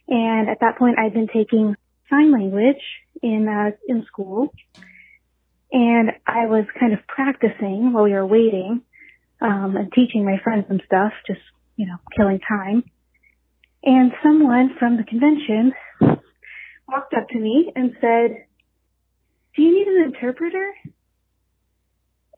And 0.08 0.50
at 0.50 0.60
that 0.62 0.78
point, 0.78 0.98
I'd 1.00 1.14
been 1.14 1.28
taking 1.28 1.76
sign 2.10 2.32
language 2.32 2.82
in, 3.22 3.48
uh, 3.48 3.72
in 3.88 4.06
school 4.06 4.54
and 5.72 6.12
I 6.28 6.48
was 6.48 6.66
kind 6.78 6.94
of 6.94 7.00
practicing 7.08 7.94
while 7.94 8.04
we 8.04 8.12
were 8.12 8.26
waiting, 8.26 8.82
um, 9.40 9.76
and 9.78 9.92
teaching 9.94 10.26
my 10.26 10.38
friends 10.44 10.66
some 10.68 10.82
stuff, 10.86 11.14
just, 11.26 11.40
you 11.78 11.88
know, 11.88 11.96
killing 12.16 12.40
time. 12.40 12.84
And 13.84 14.12
someone 14.22 14.76
from 14.78 14.98
the 14.98 15.04
convention 15.04 15.74
walked 16.88 17.14
up 17.14 17.30
to 17.30 17.40
me 17.40 17.72
and 17.76 17.96
said, 18.00 18.46
do 19.56 19.62
you 19.62 19.74
need 19.74 19.88
an 19.88 20.14
interpreter? 20.14 20.74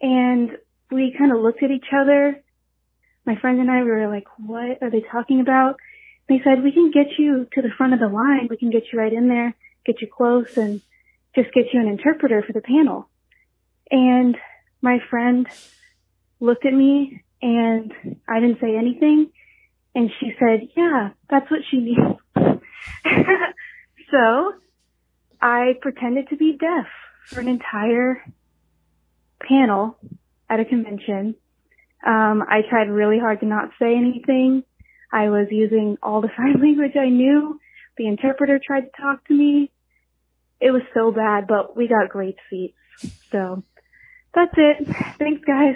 And 0.01 0.51
we 0.91 1.15
kind 1.17 1.31
of 1.31 1.39
looked 1.39 1.63
at 1.63 1.71
each 1.71 1.88
other. 1.93 2.41
My 3.25 3.35
friend 3.38 3.59
and 3.59 3.69
I 3.69 3.83
we 3.83 3.91
were 3.91 4.07
like, 4.07 4.27
what 4.38 4.81
are 4.81 4.89
they 4.89 5.03
talking 5.12 5.41
about? 5.41 5.75
They 6.29 6.41
said, 6.43 6.63
we 6.63 6.71
can 6.71 6.91
get 6.91 7.07
you 7.17 7.47
to 7.53 7.62
the 7.62 7.71
front 7.77 7.93
of 7.93 8.00
the 8.00 8.07
line. 8.07 8.47
We 8.50 8.57
can 8.57 8.69
get 8.69 8.83
you 8.91 9.00
right 9.00 9.12
in 9.12 9.27
there, 9.27 9.55
get 9.85 10.01
you 10.01 10.07
close 10.07 10.57
and 10.57 10.81
just 11.35 11.53
get 11.53 11.73
you 11.73 11.79
an 11.79 11.88
interpreter 11.88 12.43
for 12.45 12.53
the 12.53 12.62
panel. 12.62 13.09
And 13.91 14.38
my 14.81 15.00
friend 15.09 15.47
looked 16.39 16.65
at 16.65 16.73
me 16.73 17.23
and 17.41 17.91
I 18.27 18.39
didn't 18.39 18.62
say 18.62 18.75
anything. 18.75 19.31
And 19.95 20.09
she 20.19 20.33
said, 20.39 20.69
yeah, 20.75 21.09
that's 21.29 21.50
what 21.51 21.62
she 21.69 21.77
needs. 21.77 22.19
so 24.12 24.53
I 25.41 25.73
pretended 25.81 26.29
to 26.29 26.38
be 26.38 26.57
deaf 26.57 26.88
for 27.27 27.41
an 27.41 27.47
entire 27.47 28.23
panel 29.47 29.97
at 30.50 30.59
a 30.59 30.65
convention. 30.65 31.35
Um, 32.05 32.43
I 32.47 32.62
tried 32.69 32.89
really 32.89 33.19
hard 33.19 33.39
to 33.41 33.45
not 33.45 33.69
say 33.79 33.95
anything. 33.95 34.63
I 35.12 35.29
was 35.29 35.47
using 35.51 35.97
all 36.01 36.21
the 36.21 36.29
sign 36.38 36.59
language 36.62 36.95
I 37.00 37.09
knew. 37.09 37.59
The 37.97 38.07
interpreter 38.07 38.59
tried 38.65 38.81
to 38.81 39.01
talk 39.01 39.27
to 39.27 39.33
me. 39.33 39.71
It 40.59 40.71
was 40.71 40.81
so 40.93 41.12
bad, 41.12 41.45
but 41.47 41.77
we 41.77 41.88
got 41.88 42.09
great 42.09 42.38
seats. 42.50 42.77
So 43.31 43.63
that's 44.33 44.53
it. 44.57 44.88
Thanks, 45.19 45.43
guys. 45.45 45.75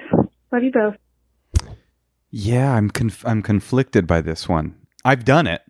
Love 0.52 0.64
you 0.64 0.72
both. 0.72 0.96
Yeah, 2.30 2.74
I'm 2.74 2.90
conf- 2.90 3.26
I'm 3.26 3.42
conflicted 3.42 4.06
by 4.08 4.22
this 4.22 4.48
one. 4.50 4.76
I've 5.06 5.24
done 5.26 5.48
it, 5.48 5.62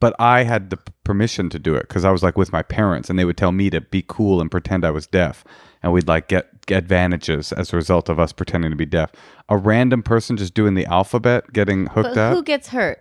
but 0.00 0.14
I 0.18 0.42
had 0.44 0.70
the 0.70 0.78
permission 1.04 1.48
to 1.50 1.58
do 1.58 1.74
it 1.74 1.88
because 1.88 2.04
I 2.04 2.10
was 2.10 2.22
like 2.22 2.36
with 2.36 2.52
my 2.52 2.62
parents, 2.62 3.08
and 3.08 3.18
they 3.18 3.24
would 3.24 3.36
tell 3.36 3.52
me 3.52 3.70
to 3.70 3.80
be 3.80 4.04
cool 4.06 4.40
and 4.40 4.50
pretend 4.50 4.84
I 4.84 4.90
was 4.90 5.06
deaf, 5.06 5.42
and 5.82 5.92
we'd 5.92 6.06
like 6.08 6.28
get, 6.28 6.66
get 6.66 6.78
advantages 6.78 7.52
as 7.52 7.72
a 7.72 7.76
result 7.76 8.08
of 8.10 8.18
us 8.20 8.32
pretending 8.32 8.70
to 8.70 8.76
be 8.76 8.84
deaf. 8.86 9.10
A 9.48 9.56
random 9.56 10.02
person 10.02 10.36
just 10.36 10.52
doing 10.54 10.74
the 10.74 10.86
alphabet, 10.86 11.52
getting 11.52 11.86
hooked 11.86 12.10
But 12.14 12.18
up. 12.18 12.34
who 12.34 12.42
gets 12.42 12.68
hurt? 12.68 12.98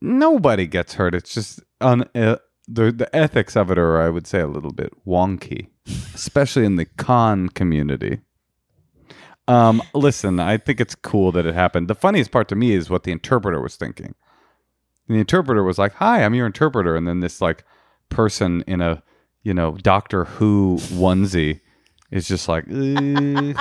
Nobody 0.00 0.66
gets 0.66 0.94
hurt. 0.94 1.14
It's 1.14 1.34
just 1.34 1.60
un- 1.80 2.08
uh, 2.14 2.36
the 2.66 2.90
the 2.92 3.14
ethics 3.14 3.54
of 3.56 3.70
it 3.70 3.78
are, 3.78 4.00
I 4.00 4.08
would 4.08 4.26
say, 4.26 4.40
a 4.40 4.46
little 4.46 4.72
bit 4.72 4.92
wonky, 5.06 5.68
especially 6.14 6.64
in 6.64 6.76
the 6.76 6.86
con 6.86 7.48
community. 7.50 8.20
Um, 9.50 9.82
listen, 9.94 10.38
I 10.38 10.58
think 10.58 10.80
it's 10.80 10.94
cool 10.94 11.32
that 11.32 11.44
it 11.44 11.54
happened. 11.56 11.88
The 11.88 11.96
funniest 11.96 12.30
part 12.30 12.46
to 12.50 12.54
me 12.54 12.70
is 12.70 12.88
what 12.88 13.02
the 13.02 13.10
interpreter 13.10 13.60
was 13.60 13.74
thinking. 13.74 14.14
And 15.08 15.16
the 15.16 15.18
interpreter 15.18 15.64
was 15.64 15.76
like, 15.76 15.94
"Hi, 15.94 16.22
I'm 16.22 16.34
your 16.34 16.46
interpreter," 16.46 16.94
and 16.94 17.08
then 17.08 17.18
this 17.18 17.40
like 17.40 17.64
person 18.10 18.62
in 18.68 18.80
a 18.80 19.02
you 19.42 19.52
know 19.52 19.76
Doctor 19.82 20.26
Who 20.26 20.76
onesie 20.92 21.62
is 22.12 22.28
just 22.28 22.46
like, 22.48 22.64
"Uh, 22.70 23.54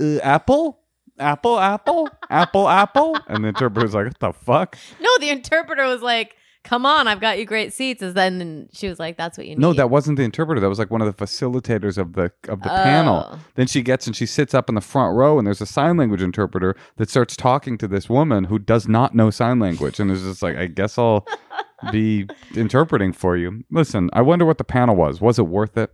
uh, 0.00 0.18
"Apple, 0.22 0.80
apple, 1.18 1.60
apple, 1.60 2.08
apple, 2.30 2.66
apple," 2.66 3.18
and 3.26 3.44
the 3.44 3.48
interpreter's 3.48 3.92
like, 3.92 4.06
"What 4.06 4.20
the 4.20 4.32
fuck?" 4.32 4.78
No, 5.02 5.10
the 5.18 5.28
interpreter 5.28 5.86
was 5.86 6.00
like, 6.00 6.34
"Come 6.64 6.84
on, 6.86 7.08
I've 7.08 7.20
got 7.20 7.38
you 7.38 7.44
great 7.44 7.72
seats." 7.72 8.02
Is 8.02 8.14
then 8.14 8.68
she 8.72 8.88
was 8.88 8.98
like, 8.98 9.16
"That's 9.16 9.38
what 9.38 9.46
you 9.46 9.54
need." 9.54 9.60
No, 9.60 9.72
that 9.72 9.90
wasn't 9.90 10.16
the 10.16 10.22
interpreter. 10.22 10.60
That 10.60 10.68
was 10.68 10.78
like 10.78 10.90
one 10.90 11.02
of 11.02 11.06
the 11.06 11.24
facilitators 11.24 11.98
of 11.98 12.14
the 12.14 12.32
of 12.48 12.62
the 12.62 12.68
panel. 12.68 13.28
Oh. 13.30 13.38
Then 13.54 13.66
she 13.66 13.82
gets 13.82 14.06
and 14.06 14.14
she 14.14 14.26
sits 14.26 14.54
up 14.54 14.68
in 14.68 14.74
the 14.74 14.80
front 14.80 15.16
row, 15.16 15.38
and 15.38 15.46
there's 15.46 15.60
a 15.60 15.66
sign 15.66 15.96
language 15.96 16.22
interpreter 16.22 16.76
that 16.96 17.10
starts 17.10 17.36
talking 17.36 17.78
to 17.78 17.88
this 17.88 18.08
woman 18.08 18.44
who 18.44 18.58
does 18.58 18.88
not 18.88 19.14
know 19.14 19.30
sign 19.30 19.58
language, 19.58 20.00
and 20.00 20.10
is 20.10 20.22
just 20.22 20.42
like, 20.42 20.56
"I 20.56 20.66
guess 20.66 20.98
I'll 20.98 21.26
be 21.92 22.28
interpreting 22.54 23.12
for 23.12 23.36
you." 23.36 23.64
Listen, 23.70 24.10
I 24.12 24.22
wonder 24.22 24.44
what 24.44 24.58
the 24.58 24.64
panel 24.64 24.96
was. 24.96 25.20
Was 25.20 25.38
it 25.38 25.46
worth 25.46 25.76
it? 25.76 25.92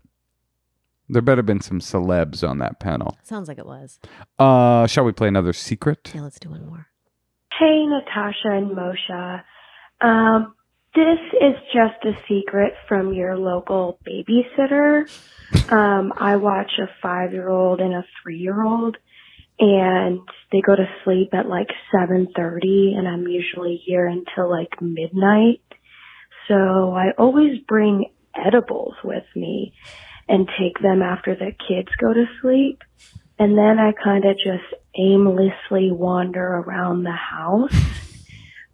There 1.08 1.23
better 1.23 1.38
have 1.38 1.46
been 1.46 1.61
some 1.61 1.78
celebs 1.78 2.49
on 2.49 2.58
that 2.58 2.80
panel. 2.80 3.16
Sounds 3.23 3.46
like 3.49 3.58
it 3.58 3.66
was. 3.66 4.00
Uh, 4.38 4.87
shall 4.88 5.04
we 5.04 5.12
play 5.12 5.28
another 5.28 5.52
secret? 5.52 6.11
Yeah, 6.14 6.23
let's 6.23 6.40
do 6.40 6.50
one 6.50 6.66
more. 6.66 6.88
Hey, 7.58 7.87
Natasha 7.87 8.49
and 8.49 8.76
Moshe. 8.76 9.42
Um, 10.00 10.55
this 10.95 11.19
is 11.41 11.55
just 11.75 12.05
a 12.05 12.19
secret 12.29 12.75
from 12.88 13.12
your 13.12 13.37
local 13.37 13.99
babysitter. 14.07 15.11
Um, 15.71 16.13
I 16.17 16.37
watch 16.37 16.73
a 16.78 16.89
five 17.02 17.32
year 17.32 17.49
old 17.49 17.80
and 17.80 17.95
a 17.95 18.04
three 18.23 18.39
year 18.39 18.65
old 18.65 18.97
and 19.59 20.21
they 20.52 20.61
go 20.61 20.76
to 20.76 20.87
sleep 21.04 21.32
at 21.32 21.49
like 21.49 21.69
7.30 21.95 22.97
and 22.97 23.09
I'm 23.09 23.26
usually 23.26 23.80
here 23.85 24.06
until 24.06 24.50
like 24.50 24.80
midnight. 24.80 25.63
So 26.49 26.95
I 26.95 27.13
always 27.19 27.59
bring 27.67 28.06
edibles 28.35 28.95
with 29.02 29.25
me 29.35 29.75
and 30.28 30.49
take 30.59 30.78
them 30.82 31.02
after 31.02 31.35
the 31.35 31.52
kids 31.69 31.89
go 32.00 32.13
to 32.13 32.25
sleep. 32.41 32.82
And 33.39 33.56
then 33.56 33.78
I 33.78 33.93
kind 34.02 34.25
of 34.25 34.37
just 34.37 34.82
aimlessly 34.99 35.91
wander 35.91 36.45
around 36.45 37.02
the 37.02 37.13
house. 37.13 38.05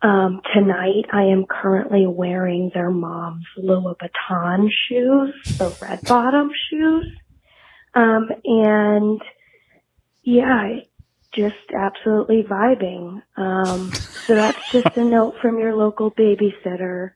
Um, 0.03 0.41
tonight 0.53 1.05
I 1.13 1.23
am 1.25 1.45
currently 1.49 2.07
wearing 2.09 2.73
their 2.75 2.91
mom's 2.91 3.47
Louboutin 3.57 4.69
shoes, 4.89 5.35
the 5.59 5.75
red 5.81 6.01
bottom 6.03 6.51
shoes. 6.69 7.07
Um, 7.95 8.29
and 8.45 9.21
yeah, 10.25 10.81
just 11.33 11.55
absolutely 11.73 12.43
vibing. 12.43 13.23
Um, 13.37 13.93
so 13.93 14.35
that's 14.35 14.59
just 14.73 14.97
a 14.97 15.05
note 15.05 15.37
from 15.41 15.61
your 15.61 15.75
local 15.77 16.11
babysitter. 16.11 17.11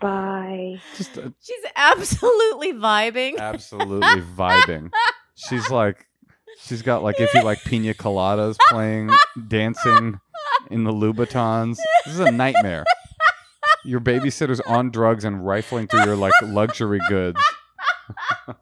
Bye. 0.00 0.80
Just 0.96 1.16
uh, 1.16 1.30
She's 1.40 1.64
absolutely 1.76 2.74
vibing. 2.74 3.38
absolutely 3.38 4.22
vibing. 4.36 4.90
She's 5.34 5.70
like, 5.70 6.06
she's 6.58 6.82
got 6.82 7.02
like 7.02 7.18
if 7.20 7.32
you 7.32 7.42
like 7.42 7.64
pina 7.64 7.94
coladas 7.94 8.56
playing, 8.68 9.10
dancing 9.48 10.20
in 10.70 10.84
the 10.84 10.92
Louboutins. 10.92 11.78
This 12.04 12.14
is 12.14 12.20
a 12.20 12.30
nightmare. 12.30 12.84
Your 13.84 14.00
babysitter's 14.00 14.60
on 14.60 14.90
drugs 14.90 15.24
and 15.24 15.46
rifling 15.46 15.86
through 15.86 16.04
your 16.04 16.16
like 16.16 16.32
luxury 16.42 17.00
goods. 17.08 17.40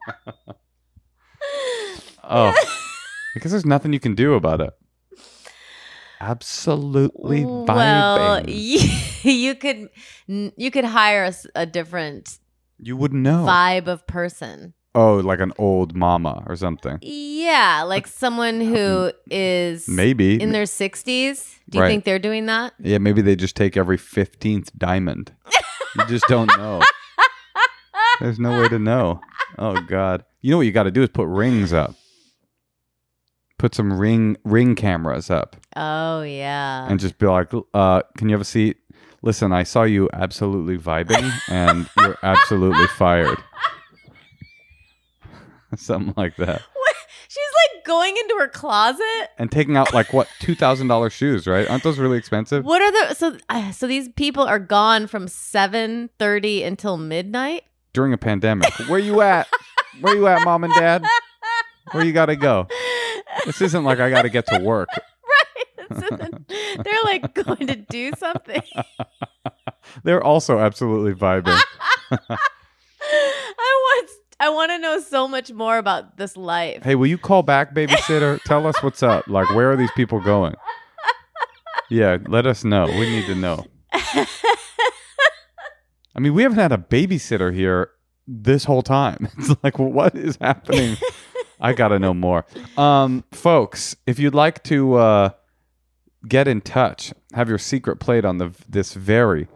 oh, 2.23 2.55
because 3.33 3.51
there's 3.51 3.65
nothing 3.65 3.91
you 3.93 3.99
can 3.99 4.15
do 4.15 4.33
about 4.33 4.61
it. 4.61 4.73
Absolutely 6.21 7.41
vibing. 7.41 7.67
Well, 7.67 8.49
you 8.49 9.55
could 9.55 9.89
you 10.27 10.71
could 10.71 10.85
hire 10.85 11.31
a 11.55 11.65
different 11.65 12.39
you 12.77 12.95
wouldn't 12.97 13.21
know. 13.21 13.45
vibe 13.45 13.87
of 13.87 14.05
person. 14.07 14.73
Oh, 14.95 15.17
like 15.17 15.39
an 15.39 15.53
old 15.59 15.95
mama 15.95 16.43
or 16.47 16.55
something. 16.55 16.97
Yeah, 17.01 17.83
like 17.85 18.07
someone 18.07 18.59
who 18.59 19.11
is 19.29 19.87
Maybe. 19.87 20.41
in 20.41 20.51
their 20.51 20.63
60s. 20.65 21.59
Do 21.69 21.77
you 21.77 21.83
Right. 21.83 21.89
think 21.89 22.05
they're 22.05 22.17
doing 22.19 22.47
that? 22.47 22.73
Yeah, 22.79 22.97
maybe 22.97 23.21
they 23.21 23.35
just 23.35 23.55
take 23.55 23.77
every 23.77 23.97
15th 23.97 24.71
diamond. 24.77 25.31
you 25.95 26.05
just 26.07 26.25
don't 26.27 26.47
know. 26.57 26.81
There's 28.19 28.39
no 28.39 28.59
way 28.61 28.67
to 28.69 28.79
know. 28.79 29.21
Oh 29.57 29.79
god. 29.81 30.25
You 30.41 30.51
know 30.51 30.57
what 30.57 30.65
you 30.65 30.71
got 30.71 30.83
to 30.83 30.91
do 30.91 31.03
is 31.03 31.09
put 31.09 31.27
rings 31.27 31.71
up. 31.71 31.95
Put 33.57 33.75
some 33.75 33.93
ring 33.99 34.37
ring 34.43 34.73
cameras 34.75 35.29
up 35.29 35.55
Oh 35.75 36.21
yeah. 36.23 36.87
and 36.89 36.99
just 36.99 37.17
be 37.19 37.27
like, 37.27 37.51
uh, 37.73 38.01
"Can 38.17 38.29
you 38.29 38.33
have 38.33 38.41
a 38.41 38.45
seat? 38.45 38.77
Listen, 39.21 39.51
I 39.51 39.63
saw 39.63 39.83
you 39.83 40.09
absolutely 40.13 40.77
vibing 40.77 41.29
and 41.49 41.89
you're 41.97 42.17
absolutely 42.23 42.87
fired." 42.87 43.37
Something 45.75 46.13
like 46.17 46.35
that. 46.37 46.61
What? 46.73 46.95
She's 47.27 47.43
like 47.75 47.85
going 47.85 48.17
into 48.17 48.35
her 48.39 48.47
closet. 48.47 49.29
And 49.37 49.51
taking 49.51 49.77
out 49.77 49.93
like 49.93 50.13
what 50.13 50.27
$2,000 50.39 51.11
shoes, 51.11 51.45
right? 51.45 51.69
Aren't 51.69 51.83
those 51.83 51.99
really 51.99 52.17
expensive? 52.17 52.65
What 52.65 52.81
are 52.81 52.91
the 52.91 53.13
so 53.15 53.37
uh, 53.49 53.71
so 53.71 53.85
these 53.87 54.09
people 54.09 54.43
are 54.43 54.59
gone 54.59 55.07
from 55.07 55.27
7:30 55.27 56.65
until 56.65 56.97
midnight? 56.97 57.63
During 57.93 58.13
a 58.13 58.17
pandemic. 58.17 58.71
Where 58.87 58.99
you 58.99 59.21
at? 59.21 59.47
Where 60.01 60.15
you 60.15 60.27
at, 60.27 60.43
mom 60.43 60.63
and 60.63 60.73
dad? 60.73 61.03
Where 61.91 62.03
you 62.03 62.13
got 62.13 62.27
to 62.27 62.35
go? 62.35 62.67
This 63.45 63.61
isn't 63.61 63.83
like 63.83 63.99
I 63.99 64.09
got 64.09 64.23
to 64.23 64.29
get 64.29 64.45
to 64.47 64.59
work. 64.59 64.89
right. 65.89 66.31
They're 66.47 67.03
like 67.03 67.33
going 67.33 67.67
to 67.67 67.75
do 67.75 68.11
something. 68.17 68.61
They're 70.03 70.23
also 70.23 70.59
absolutely 70.59 71.13
vibing. 71.13 71.59
I 72.11 72.17
want 73.57 74.09
I 74.39 74.49
want 74.49 74.71
to 74.71 74.79
know 74.79 74.99
so 74.99 75.27
much 75.27 75.51
more 75.51 75.77
about 75.77 76.17
this 76.17 76.37
life. 76.37 76.83
Hey, 76.83 76.95
will 76.95 77.07
you 77.07 77.17
call 77.17 77.43
back, 77.43 77.73
babysitter? 77.73 78.41
Tell 78.43 78.65
us 78.65 78.81
what's 78.81 79.03
up. 79.03 79.27
Like, 79.27 79.49
where 79.53 79.71
are 79.71 79.75
these 79.75 79.91
people 79.95 80.19
going? 80.19 80.55
Yeah, 81.91 82.17
let 82.27 82.45
us 82.45 82.63
know. 82.63 82.85
We 82.85 83.09
need 83.09 83.25
to 83.25 83.33
know. 83.33 83.65
I 83.91 84.27
mean, 86.19 86.35
we 86.35 86.43
haven't 86.43 86.59
had 86.59 86.71
a 86.71 86.77
babysitter 86.77 87.51
here 87.51 87.89
this 88.27 88.63
whole 88.65 88.83
time. 88.83 89.27
It's 89.39 89.55
like, 89.63 89.79
well, 89.79 89.89
what 89.91 90.13
is 90.13 90.37
happening? 90.39 90.97
I 91.59 91.73
got 91.73 91.87
to 91.87 91.97
know 91.97 92.13
more. 92.13 92.45
Um, 92.77 93.23
folks, 93.31 93.95
if 94.05 94.19
you'd 94.19 94.35
like 94.35 94.61
to 94.65 94.95
uh, 94.97 95.29
get 96.27 96.47
in 96.47 96.61
touch, 96.61 97.11
have 97.33 97.49
your 97.49 97.57
secret 97.57 97.99
played 97.99 98.23
on 98.23 98.37
the 98.37 98.51
this 98.69 98.93
very, 98.93 99.47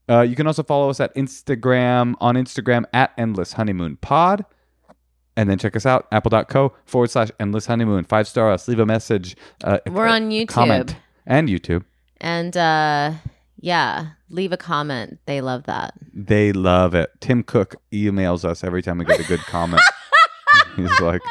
Uh, 0.08 0.22
you 0.22 0.34
can 0.34 0.46
also 0.46 0.62
follow 0.62 0.88
us 0.88 1.00
at 1.00 1.14
Instagram, 1.14 2.14
on 2.20 2.34
Instagram 2.34 2.84
at 2.92 3.12
Endless 3.18 3.52
Honeymoon 3.54 3.96
Pod. 3.96 4.44
And 5.36 5.48
then 5.48 5.56
check 5.56 5.76
us 5.76 5.86
out, 5.86 6.08
apple.co 6.10 6.74
forward 6.84 7.10
slash 7.10 7.30
endless 7.38 7.66
honeymoon. 7.66 8.02
Five 8.04 8.26
star 8.26 8.50
us, 8.50 8.66
leave 8.66 8.80
a 8.80 8.86
message. 8.86 9.36
Uh, 9.62 9.78
We're 9.86 10.08
uh, 10.08 10.14
on 10.14 10.30
YouTube. 10.30 10.48
Comment. 10.48 10.96
And 11.26 11.48
YouTube. 11.48 11.84
And 12.20 12.56
uh, 12.56 13.12
yeah, 13.60 14.08
leave 14.30 14.52
a 14.52 14.56
comment. 14.56 15.20
They 15.26 15.40
love 15.40 15.64
that. 15.64 15.94
They 16.12 16.52
love 16.52 16.94
it. 16.94 17.10
Tim 17.20 17.44
Cook 17.44 17.76
emails 17.92 18.44
us 18.44 18.64
every 18.64 18.82
time 18.82 18.98
we 18.98 19.04
get 19.04 19.20
a 19.20 19.24
good 19.24 19.40
comment. 19.40 19.82
He's 20.76 21.00
like, 21.00 21.22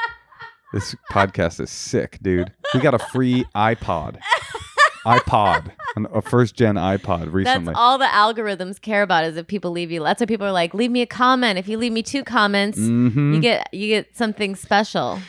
this 0.71 0.95
podcast 1.11 1.59
is 1.59 1.69
sick, 1.69 2.19
dude. 2.21 2.53
We 2.73 2.79
got 2.79 2.93
a 2.93 2.99
free 2.99 3.45
iPod. 3.55 4.19
iPod. 5.05 5.71
A 6.05 6.21
first 6.21 6.55
gen 6.55 6.75
iPod 6.75 7.33
recently. 7.33 7.65
That's 7.65 7.77
all 7.77 7.97
the 7.97 8.05
algorithms 8.05 8.79
care 8.79 9.01
about 9.01 9.23
is 9.25 9.35
if 9.37 9.47
people 9.47 9.71
leave 9.71 9.91
you. 9.91 10.03
That's 10.03 10.19
why 10.19 10.25
people 10.27 10.45
are 10.45 10.51
like, 10.51 10.73
leave 10.73 10.91
me 10.91 11.01
a 11.01 11.05
comment. 11.07 11.57
If 11.57 11.67
you 11.67 11.77
leave 11.77 11.91
me 11.91 12.03
two 12.03 12.23
comments, 12.23 12.77
Mhm. 12.79 13.33
you 13.35 13.39
get 13.41 13.67
you 13.73 13.87
get 13.87 14.15
something 14.15 14.55
special. 14.55 15.19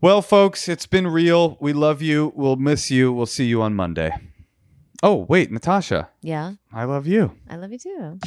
Well, 0.00 0.22
folks, 0.22 0.68
it's 0.68 0.86
been 0.86 1.06
real. 1.06 1.56
We 1.60 1.72
love 1.72 2.02
you. 2.02 2.32
We'll 2.36 2.56
miss 2.56 2.90
you. 2.90 3.12
We'll 3.12 3.26
see 3.26 3.46
you 3.46 3.62
on 3.62 3.74
Monday. 3.74 4.12
Oh, 5.02 5.26
wait, 5.28 5.50
Natasha. 5.52 6.08
Yeah, 6.22 6.52
I 6.72 6.84
love 6.84 7.06
you. 7.06 7.32
I 7.48 7.56
love 7.56 7.70
you 7.72 7.78
too. 7.78 8.18